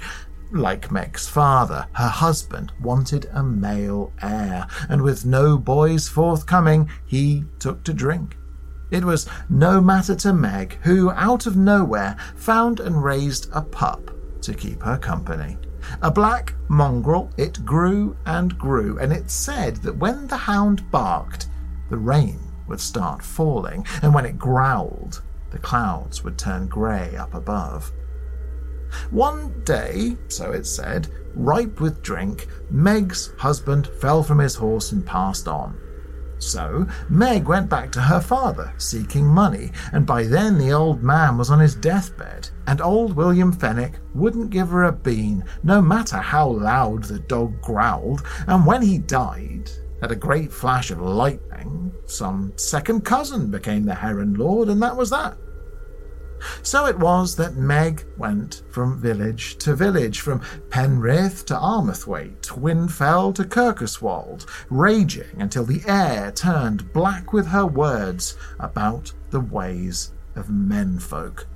[0.50, 7.44] Like Meg's father, her husband wanted a male heir, and with no boys forthcoming, he
[7.58, 8.37] took to drink.
[8.90, 14.10] It was no matter to Meg, who, out of nowhere, found and raised a pup
[14.42, 15.58] to keep her company.
[16.02, 21.48] A black mongrel, it grew and grew, and it said that when the hound barked,
[21.90, 27.34] the rain would start falling, and when it growled, the clouds would turn grey up
[27.34, 27.92] above.
[29.10, 35.04] One day, so it said, ripe with drink, Meg's husband fell from his horse and
[35.04, 35.78] passed on.
[36.38, 41.36] So Meg went back to her father, seeking money, and by then the old man
[41.36, 46.18] was on his deathbed, and old William Fenwick wouldn't give her a bean, no matter
[46.18, 49.70] how loud the dog growled, and when he died,
[50.00, 54.96] at a great flash of lightning, some second cousin became the Heron Lord, and that
[54.96, 55.36] was that.
[56.62, 63.34] So it was that Meg went from village to village, from Penrith to Armathwaite, Winfell
[63.34, 70.50] to Kirkoswald, raging until the air turned black with her words about the ways of
[70.50, 71.46] menfolk.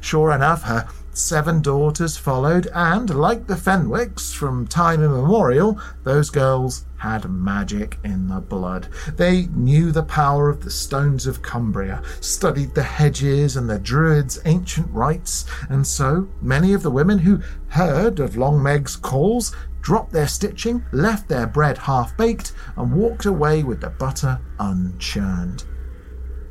[0.00, 6.84] Sure enough, her seven daughters followed, and, like the Fenwicks from time immemorial, those girls
[7.00, 8.88] had magic in the blood.
[9.16, 14.38] They knew the power of the stones of Cumbria, studied the hedges and the druids'
[14.44, 20.12] ancient rites, and so many of the women who heard of Long Meg's calls dropped
[20.12, 25.64] their stitching, left their bread half baked, and walked away with the butter unchurned.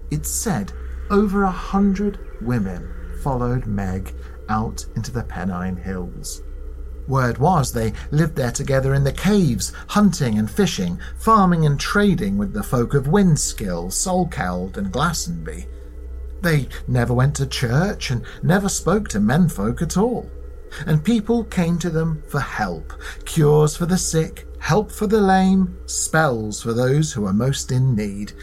[0.09, 0.73] It's said
[1.11, 2.91] over a hundred women
[3.21, 4.15] followed Meg
[4.49, 6.41] out into the Pennine Hills.
[7.09, 12.37] Word was they lived there together in the caves, hunting and fishing, farming and trading
[12.37, 15.65] with the folk of Winskill, Salkeld, and Glassonby.
[16.41, 20.29] They never went to church and never spoke to menfolk at all.
[20.85, 22.93] And people came to them for help
[23.25, 27.95] cures for the sick, help for the lame, spells for those who are most in
[27.95, 28.33] need.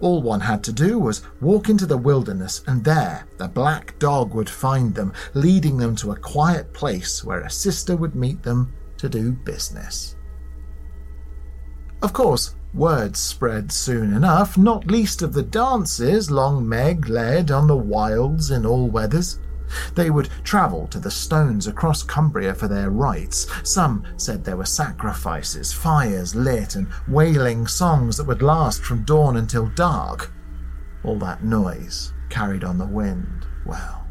[0.00, 4.34] All one had to do was walk into the wilderness, and there the black dog
[4.34, 8.72] would find them, leading them to a quiet place where a sister would meet them
[8.98, 10.16] to do business.
[12.02, 17.66] Of course, word spread soon enough, not least of the dances Long Meg led on
[17.66, 19.38] the wilds in all weathers.
[19.94, 23.46] They would travel to the stones across Cumbria for their rites.
[23.62, 29.36] Some said there were sacrifices, fires lit, and wailing songs that would last from dawn
[29.36, 30.32] until dark.
[31.04, 33.46] All that noise carried on the wind.
[33.64, 34.06] Well,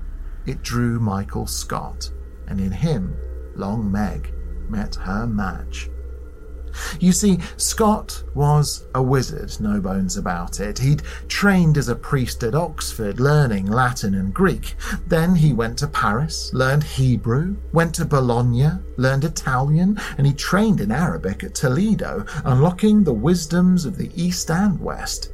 [0.45, 2.11] it drew Michael Scott,
[2.47, 3.15] and in him,
[3.55, 4.33] Long Meg
[4.69, 5.89] met her match.
[6.99, 10.79] You see, Scott was a wizard, no bones about it.
[10.79, 14.75] He'd trained as a priest at Oxford, learning Latin and Greek.
[15.07, 20.81] Then he went to Paris, learned Hebrew, went to Bologna, learned Italian, and he trained
[20.81, 25.31] in Arabic at Toledo, unlocking the wisdoms of the East and West.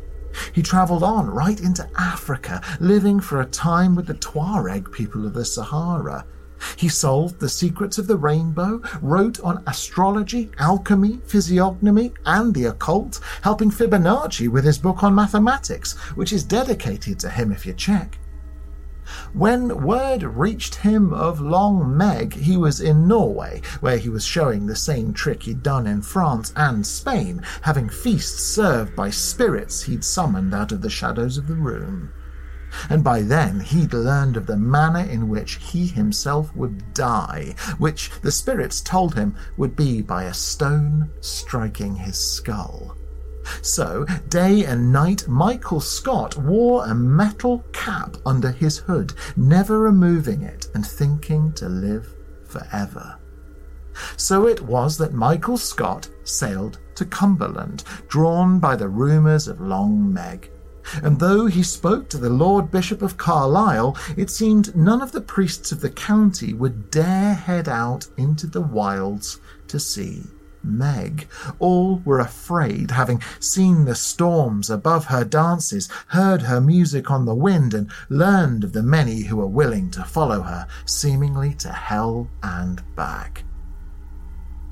[0.54, 5.34] He travelled on right into Africa, living for a time with the Tuareg people of
[5.34, 6.26] the Sahara.
[6.76, 13.20] He solved the secrets of the rainbow, wrote on astrology, alchemy, physiognomy, and the occult,
[13.42, 18.18] helping Fibonacci with his book on mathematics, which is dedicated to him if you check.
[19.34, 24.66] When word reached him of Long Meg, he was in Norway, where he was showing
[24.66, 30.06] the same trick he'd done in France and Spain, having feasts served by spirits he'd
[30.06, 32.12] summoned out of the shadows of the room
[32.90, 38.12] and by then he'd learned of the manner in which he himself would die, which
[38.22, 42.96] the spirits told him would be by a stone striking his skull.
[43.62, 50.44] So, day and night, Michael Scott wore a metal cap under his hood, never removing
[50.44, 52.16] it and thinking to live
[52.46, 53.18] forever.
[54.18, 60.14] So it was that Michael Scott sailed to Cumberland, drawn by the rumours of Long
[60.14, 60.50] Meg.
[61.04, 65.22] And though he spoke to the Lord Bishop of Carlisle, it seemed none of the
[65.22, 70.24] priests of the county would dare head out into the wilds to see
[70.64, 71.28] Meg.
[71.60, 77.36] All were afraid, having seen the storms above her dances, heard her music on the
[77.36, 82.30] wind, and learned of the many who were willing to follow her, seemingly to hell
[82.44, 83.44] and back.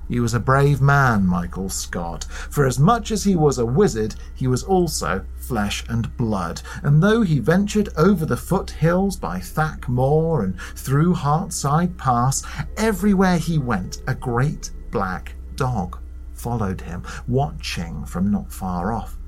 [0.09, 4.15] He was a brave man, Michael Scott, for as much as he was a wizard,
[4.35, 9.87] he was also flesh and blood, and though he ventured over the foothills by Thack
[9.87, 12.43] Moor and through Hartside Pass,
[12.75, 15.99] everywhere he went a great black dog
[16.39, 19.18] followed him, watching from not far off.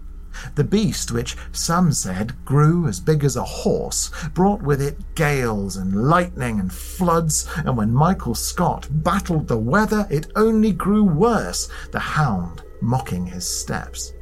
[0.56, 5.78] The beast, which some said grew as big as a horse, brought with it gales
[5.78, 11.70] and lightning and floods, and when Michael Scott battled the weather, it only grew worse,
[11.92, 14.14] the hound mocking his steps.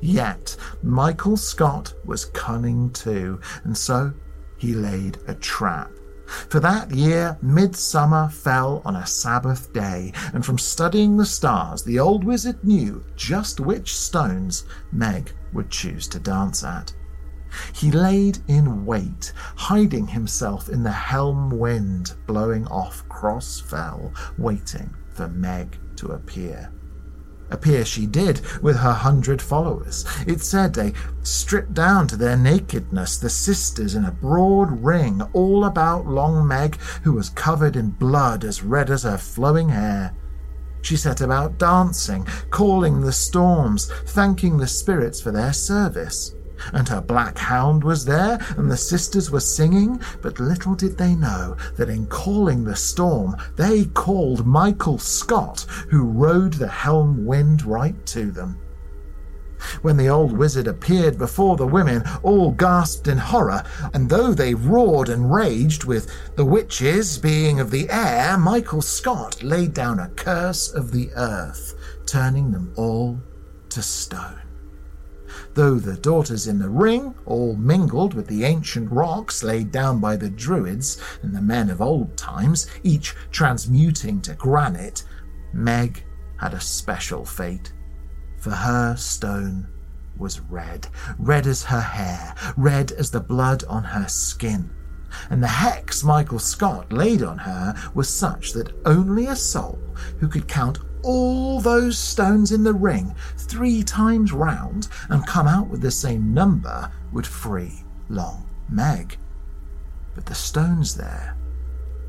[0.00, 4.12] Yet Michael Scott was cunning too, and so
[4.56, 5.90] he laid a trap.
[6.28, 11.98] For that year, midsummer fell on a Sabbath day, and from studying the stars, the
[11.98, 16.92] old wizard knew just which stones Meg would choose to dance at.
[17.72, 24.94] He laid in wait, hiding himself in the helm wind blowing off Cross Fell, waiting
[25.14, 26.70] for Meg to appear.
[27.50, 30.04] Appear she did with her hundred followers.
[30.26, 30.92] It said they
[31.22, 36.78] stripped down to their nakedness, the sisters in a broad ring all about Long Meg,
[37.02, 40.14] who was covered in blood as red as her flowing hair.
[40.82, 46.34] She set about dancing, calling the storms, thanking the spirits for their service.
[46.72, 51.14] And her black hound was there, and the sisters were singing, but little did they
[51.14, 57.64] know that in calling the storm, they called Michael Scott, who rode the helm wind
[57.64, 58.58] right to them.
[59.82, 64.54] When the old wizard appeared before the women, all gasped in horror, and though they
[64.54, 70.08] roared and raged with the witches being of the air, Michael Scott laid down a
[70.10, 71.74] curse of the earth,
[72.06, 73.20] turning them all
[73.70, 74.47] to stone.
[75.58, 80.14] Though the daughters in the ring all mingled with the ancient rocks laid down by
[80.14, 85.02] the Druids and the men of old times, each transmuting to granite,
[85.52, 86.04] Meg
[86.36, 87.72] had a special fate.
[88.38, 89.66] For her stone
[90.16, 90.86] was red,
[91.18, 94.70] red as her hair, red as the blood on her skin.
[95.28, 99.80] And the hex Michael Scott laid on her was such that only a soul
[100.20, 105.68] who could count all those stones in the ring three times round and come out
[105.68, 109.16] with the same number would free Long Meg.
[110.14, 111.36] But the stones there,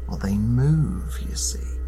[0.07, 1.79] well, they move, you see.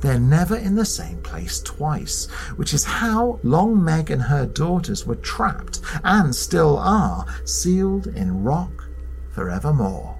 [0.00, 5.06] They're never in the same place twice, which is how Long Meg and her daughters
[5.06, 8.88] were trapped and still are, sealed in rock
[9.30, 10.17] forevermore.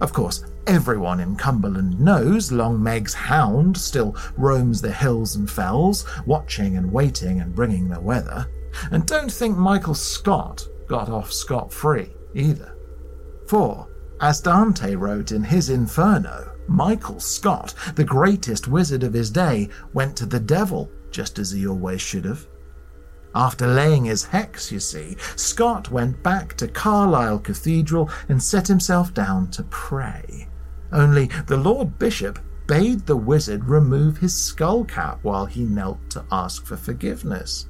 [0.00, 6.06] Of course, everyone in Cumberland knows Long Meg's hound still roams the hills and fells,
[6.26, 8.46] watching and waiting and bringing the weather.
[8.90, 12.76] And don't think Michael Scott got off scot free either.
[13.46, 13.88] For,
[14.20, 20.16] as Dante wrote in his Inferno, Michael Scott, the greatest wizard of his day, went
[20.16, 22.46] to the devil, just as he always should have.
[23.34, 29.14] After laying his hex, you see, Scott went back to Carlisle Cathedral and set himself
[29.14, 30.48] down to pray.
[30.92, 36.24] Only the Lord Bishop bade the wizard remove his skull cap while he knelt to
[36.30, 37.66] ask for forgiveness.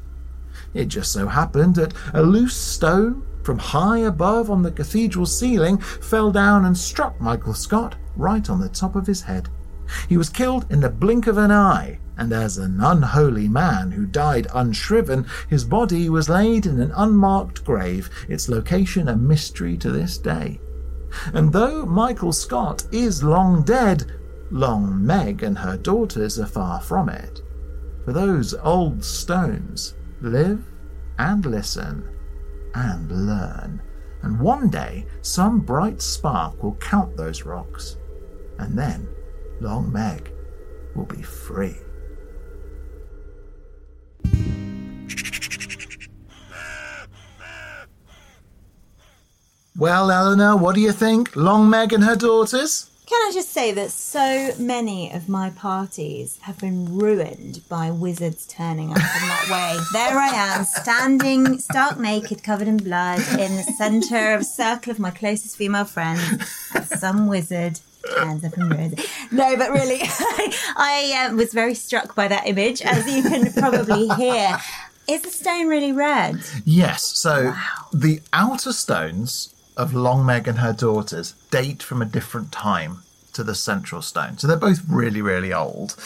[0.75, 5.79] It just so happened that a loose stone from high above on the cathedral ceiling
[5.79, 9.49] fell down and struck Michael Scott right on the top of his head.
[10.09, 14.05] He was killed in the blink of an eye, and as an unholy man who
[14.05, 19.91] died unshriven, his body was laid in an unmarked grave, its location a mystery to
[19.91, 20.61] this day.
[21.33, 24.13] And though Michael Scott is long dead,
[24.51, 27.41] Long Meg and her daughters are far from it.
[28.05, 30.63] For those old stones live
[31.19, 32.07] and listen
[32.75, 33.81] and learn.
[34.23, 37.97] And one day, some bright spark will count those rocks,
[38.59, 39.09] and then
[39.61, 40.31] Long Meg
[40.95, 41.77] will be free.
[49.81, 51.35] Well, Eleanor, what do you think?
[51.35, 52.91] Long Meg and her daughters?
[53.07, 58.47] Can I just say that so many of my parties have been ruined by wizards
[58.47, 59.83] turning up in that way?
[59.93, 64.93] There I am, standing stark naked, covered in blood, in the centre of a circle
[64.93, 66.23] of my closest female friends.
[67.01, 67.81] Some wizard
[68.11, 69.07] turns up and ruins.
[69.31, 74.09] No, but really, I uh, was very struck by that image, as you can probably
[74.17, 74.59] hear.
[75.09, 76.41] Is the stone really red?
[76.65, 77.03] Yes.
[77.03, 77.55] So
[77.93, 82.99] the outer stones of Long Meg and her daughters date from a different time
[83.33, 84.39] to the central stone.
[84.39, 85.97] So they're both really, really old.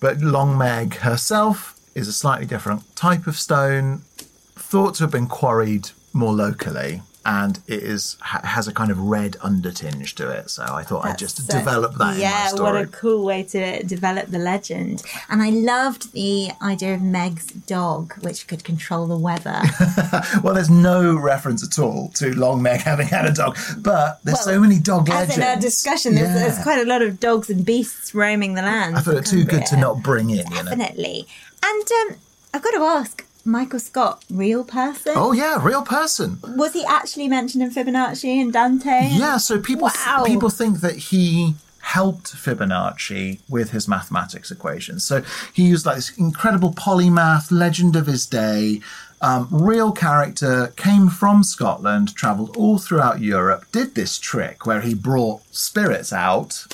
[0.00, 4.02] But Long Meg herself is a slightly different type of stone,
[4.54, 7.02] thought to have been quarried more locally.
[7.26, 11.04] And it is ha- has a kind of red undertinge to it, so I thought
[11.04, 15.02] I'd just So- develop that Yeah, what a cool way to develop the legend.
[15.28, 19.60] And I loved the idea of Meg's dog, which could control the weather.
[20.42, 24.40] Well, there's no reference at all to Long Meg having had a dog, but there's
[24.40, 25.36] so many dog As legends.
[25.36, 26.38] in our discussion, there's, Yeah.
[26.48, 28.96] there's quite a lot of dogs and beasts roaming the land.
[28.96, 30.62] I thought it too good to not bring in, you know.
[30.64, 31.26] Definitely.
[31.62, 32.16] And um,
[32.54, 35.14] I've got to ask, Michael Scott, real person?
[35.16, 36.38] Oh yeah, real person.
[36.42, 39.08] Was he actually mentioned in Fibonacci and Dante?
[39.10, 40.24] Yeah, so people Wow.
[40.26, 45.04] people think that he helped Fibonacci with his mathematics equations.
[45.04, 45.22] So
[45.54, 48.82] he used like this incredible polymath, legend of his day,
[49.22, 54.92] um, real character, came from Scotland, travelled all throughout Europe, did this trick where he
[54.94, 56.66] brought spirits out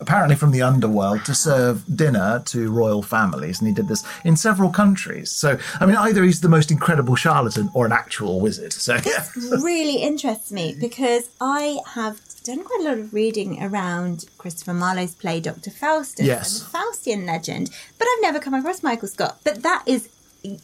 [0.00, 4.36] apparently from the underworld to serve dinner to royal families, and he did this in
[4.36, 5.30] several countries.
[5.30, 8.72] So, I mean, either he's the most incredible charlatan or an actual wizard.
[8.72, 9.26] So, yeah.
[9.62, 15.14] really interests me because I have done quite a lot of reading around Christopher Marlowe's
[15.14, 15.70] play Dr.
[15.70, 16.60] Faustus Yes.
[16.60, 19.38] and the Faustian legend, but I've never come across Michael Scott.
[19.44, 20.08] But that is,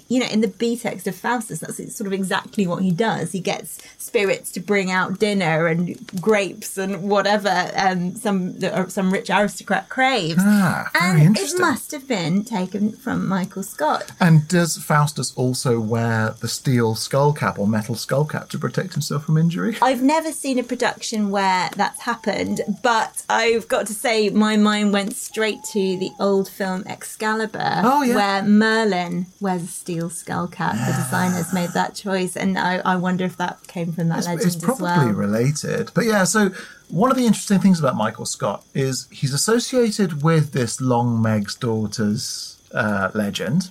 [0.09, 3.33] you know, in the B text of Faustus, that's sort of exactly what he does.
[3.33, 9.13] He gets spirits to bring out dinner and grapes and whatever um, some uh, some
[9.13, 10.39] rich aristocrat craves.
[10.41, 14.13] Ah, very and it must have been taken from Michael Scott.
[14.21, 18.93] And does Faustus also wear the steel skull cap or metal skull cap to protect
[18.93, 19.77] himself from injury?
[19.83, 24.93] I've never seen a production where that's happened, but I've got to say my mind
[24.93, 28.15] went straight to the old film Excalibur, Oh, yeah.
[28.15, 30.75] where Merlin wears steel skull cap.
[30.75, 34.27] The designers made that choice, and I, I wonder if that came from that It's,
[34.29, 35.09] legend it's as probably well.
[35.09, 35.91] related.
[35.95, 36.51] But yeah, so
[36.89, 41.55] one of the interesting things about Michael Scott is he's associated with this Long Meg's
[41.55, 43.71] daughters uh, legend.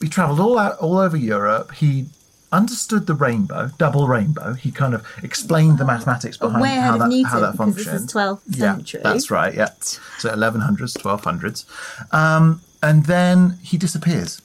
[0.00, 1.72] He travelled all out, all over Europe.
[1.72, 2.06] He
[2.52, 4.54] understood the rainbow, double rainbow.
[4.54, 7.84] He kind of explained the mathematics behind Way how that, Newton, how that because this
[7.86, 8.08] functioned.
[8.08, 9.54] is 12th yeah, that's right.
[9.54, 11.64] Yeah, so 1100s, 1200s,
[12.14, 14.40] um, and then he disappears.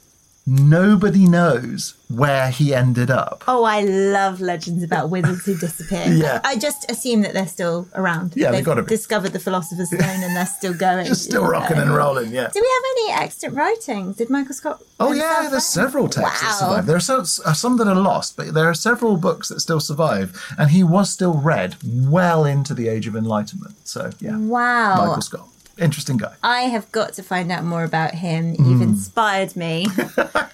[0.48, 3.42] Nobody knows where he ended up.
[3.48, 6.04] Oh, I love legends about wizards who disappear.
[6.06, 6.40] Yeah.
[6.44, 8.34] I just assume that they're still around.
[8.36, 8.88] Yeah, they've They've gotta be.
[8.88, 11.06] discovered the Philosopher's Stone and they're still going.
[11.06, 12.30] Just still rocking and rolling.
[12.32, 12.48] Yeah.
[12.52, 12.82] Do we have
[13.18, 14.16] any extant writings?
[14.18, 14.80] Did Michael Scott?
[15.00, 15.62] Oh yeah, there's write?
[15.62, 16.86] several texts that survive.
[16.86, 19.80] There are so, uh, some that are lost, but there are several books that still
[19.80, 23.74] survive, and he was still read well into the Age of Enlightenment.
[23.82, 25.06] So yeah, Wow.
[25.06, 25.48] Michael Scott,
[25.78, 26.34] interesting guy.
[26.42, 28.50] I have got to find out more about him.
[28.58, 28.82] You've hmm.
[28.82, 29.86] inspired me.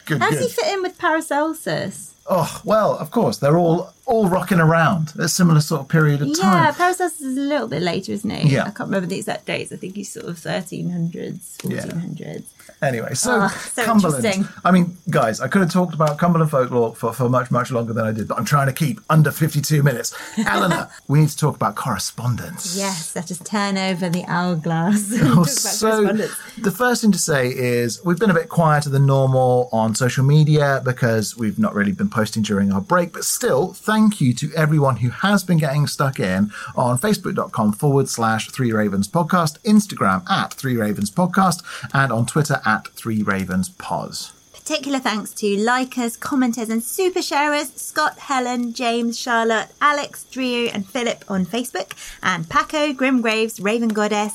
[0.05, 2.14] Good, How does he fit in with Paracelsus?
[2.27, 6.29] Oh well, of course they're all all rocking around a similar sort of period of
[6.29, 6.64] Yeah, time.
[6.64, 8.55] Yeah, Paracelsus is a little bit later, isn't he?
[8.55, 8.62] Yeah.
[8.62, 9.73] I can't remember the exact dates.
[9.73, 12.45] I think he's sort of 1300s, 1400s.
[12.83, 14.49] Anyway, so, Oh, so Cumberland.
[14.64, 17.93] I mean, guys, I could have talked about Cumberland folklore for, for much, much longer
[17.93, 20.12] than I did, but I'm trying to keep under 52 minutes.
[20.47, 22.76] Eleanor, we need to talk about correspondence.
[22.76, 25.12] Yes, let us turn over the hourglass.
[25.35, 26.33] Oh, so correspondence.
[26.59, 30.24] the first thing to say is we've been a bit quieter than normal on social
[30.24, 33.12] media because we've not really been posting during our break.
[33.12, 38.09] But still, thank you to everyone who has been getting stuck in on facebook.com forward
[38.09, 41.62] slash Three Ravens Podcast, Instagram at Three Ravens Podcast,
[41.95, 44.33] and on Twitter at Three Ravens Pos.
[44.53, 50.87] Particular thanks to likers, commenters, and super sharers Scott, Helen, James, Charlotte, Alex, Drew, and
[50.87, 51.93] Philip on Facebook,
[52.23, 54.35] and Paco, Grimgraves, Raven Goddess,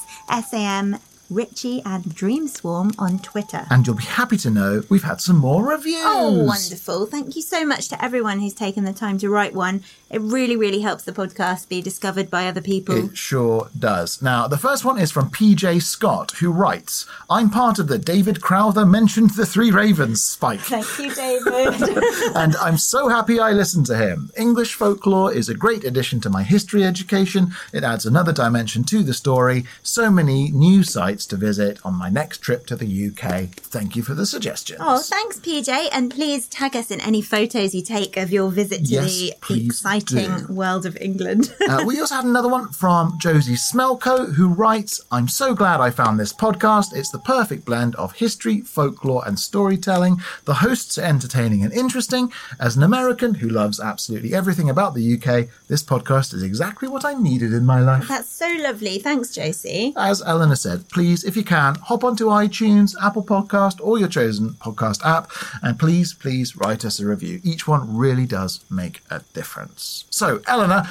[0.49, 0.97] SAM,
[1.29, 3.65] Richie, and Dream Swarm on Twitter.
[3.69, 6.01] And you'll be happy to know we've had some more reviews.
[6.03, 7.05] Oh, wonderful.
[7.05, 9.83] Thank you so much to everyone who's taken the time to write one.
[10.09, 13.09] It really, really helps the podcast be discovered by other people.
[13.09, 14.21] It sure does.
[14.21, 18.41] Now, the first one is from PJ Scott, who writes I'm part of the David
[18.41, 20.59] Crowther mentioned the Three Ravens spike.
[20.61, 21.81] Thank you, David.
[22.35, 24.31] and I'm so happy I listened to him.
[24.37, 27.51] English folklore is a great addition to my history education.
[27.73, 29.65] It adds another dimension to the story.
[29.83, 33.49] So many new sites to visit on my next trip to the UK.
[33.49, 34.79] Thank you for the suggestions.
[34.81, 35.89] Oh, thanks, PJ.
[35.91, 39.65] And please tag us in any photos you take of your visit to Yes, the
[39.65, 40.53] exciting do.
[40.53, 41.53] world of England.
[41.67, 45.89] Uh, we also had another one from Josie Smelko, who writes I'm so glad I
[45.89, 46.95] found this podcast.
[46.95, 50.21] It's the perfect blend of history, folklore, and storytelling.
[50.45, 52.31] The hosts are entertaining and interesting.
[52.59, 57.03] As an American who loves absolutely everything about the UK, this podcast is exactly what
[57.03, 58.07] I needed in my life.
[58.07, 58.99] That's so lovely.
[58.99, 59.93] Thanks, Josie.
[59.97, 64.51] As Eleanor said, please, if you can, hop onto iTunes, Apple Podcast, or your chosen
[64.51, 65.31] podcast app,
[65.61, 67.39] and please, please write us a review.
[67.43, 70.05] Each one really does make a difference.
[70.09, 70.83] So, Eleanor,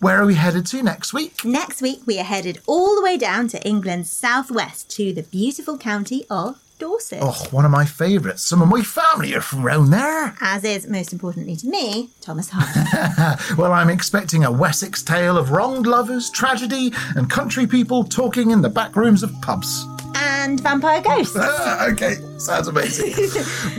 [0.00, 1.44] where are we headed to next week?
[1.44, 5.76] Next week, we are headed all the way down to England's southwest to the beautiful
[5.76, 7.18] county of Dorset.
[7.22, 8.42] Oh, one of my favourites.
[8.42, 10.34] Some of my family are from round there.
[10.40, 13.36] As is, most importantly to me, Thomas Hardy.
[13.56, 18.62] Well, I'm expecting a Wessex tale of wronged lovers, tragedy, and country people talking in
[18.62, 19.84] the back rooms of pubs.
[20.16, 21.36] and vampire ghosts.
[21.38, 23.12] Ah, okay, sounds amazing.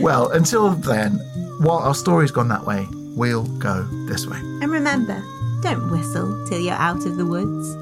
[0.00, 1.12] well, until then,
[1.60, 2.86] while our story's gone that way,
[3.16, 4.38] we'll go this way.
[4.38, 5.22] And remember,
[5.62, 7.76] don't whistle till you're out of the woods.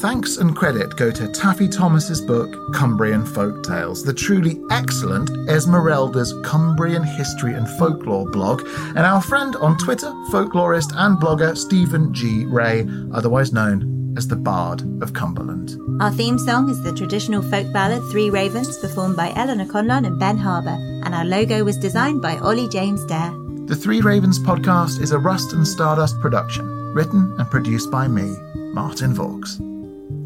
[0.00, 6.32] Thanks and credit go to Taffy Thomas's book, Cumbrian Folk Tales, the truly excellent Esmeralda's
[6.42, 12.46] Cumbrian History and Folklore blog, and our friend on Twitter, folklorist and blogger Stephen G.
[12.46, 15.78] Ray, otherwise known as the Bard of Cumberland.
[16.00, 20.18] Our theme song is the traditional folk ballad Three Ravens, performed by Eleanor Conlon and
[20.18, 23.34] Ben Harbour, and our logo was designed by Ollie James Dare.
[23.66, 28.34] The Three Ravens podcast is a Rust and Stardust production, written and produced by me,
[28.72, 29.60] Martin Vaux.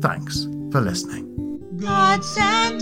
[0.04, 1.24] Thanks for listening.
[1.78, 2.20] God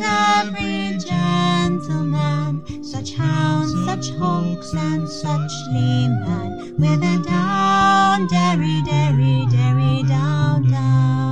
[0.00, 10.02] every gentleman, such hounds, such hawks, and such leman, with a down, derry, derry, derry,
[10.02, 11.31] down.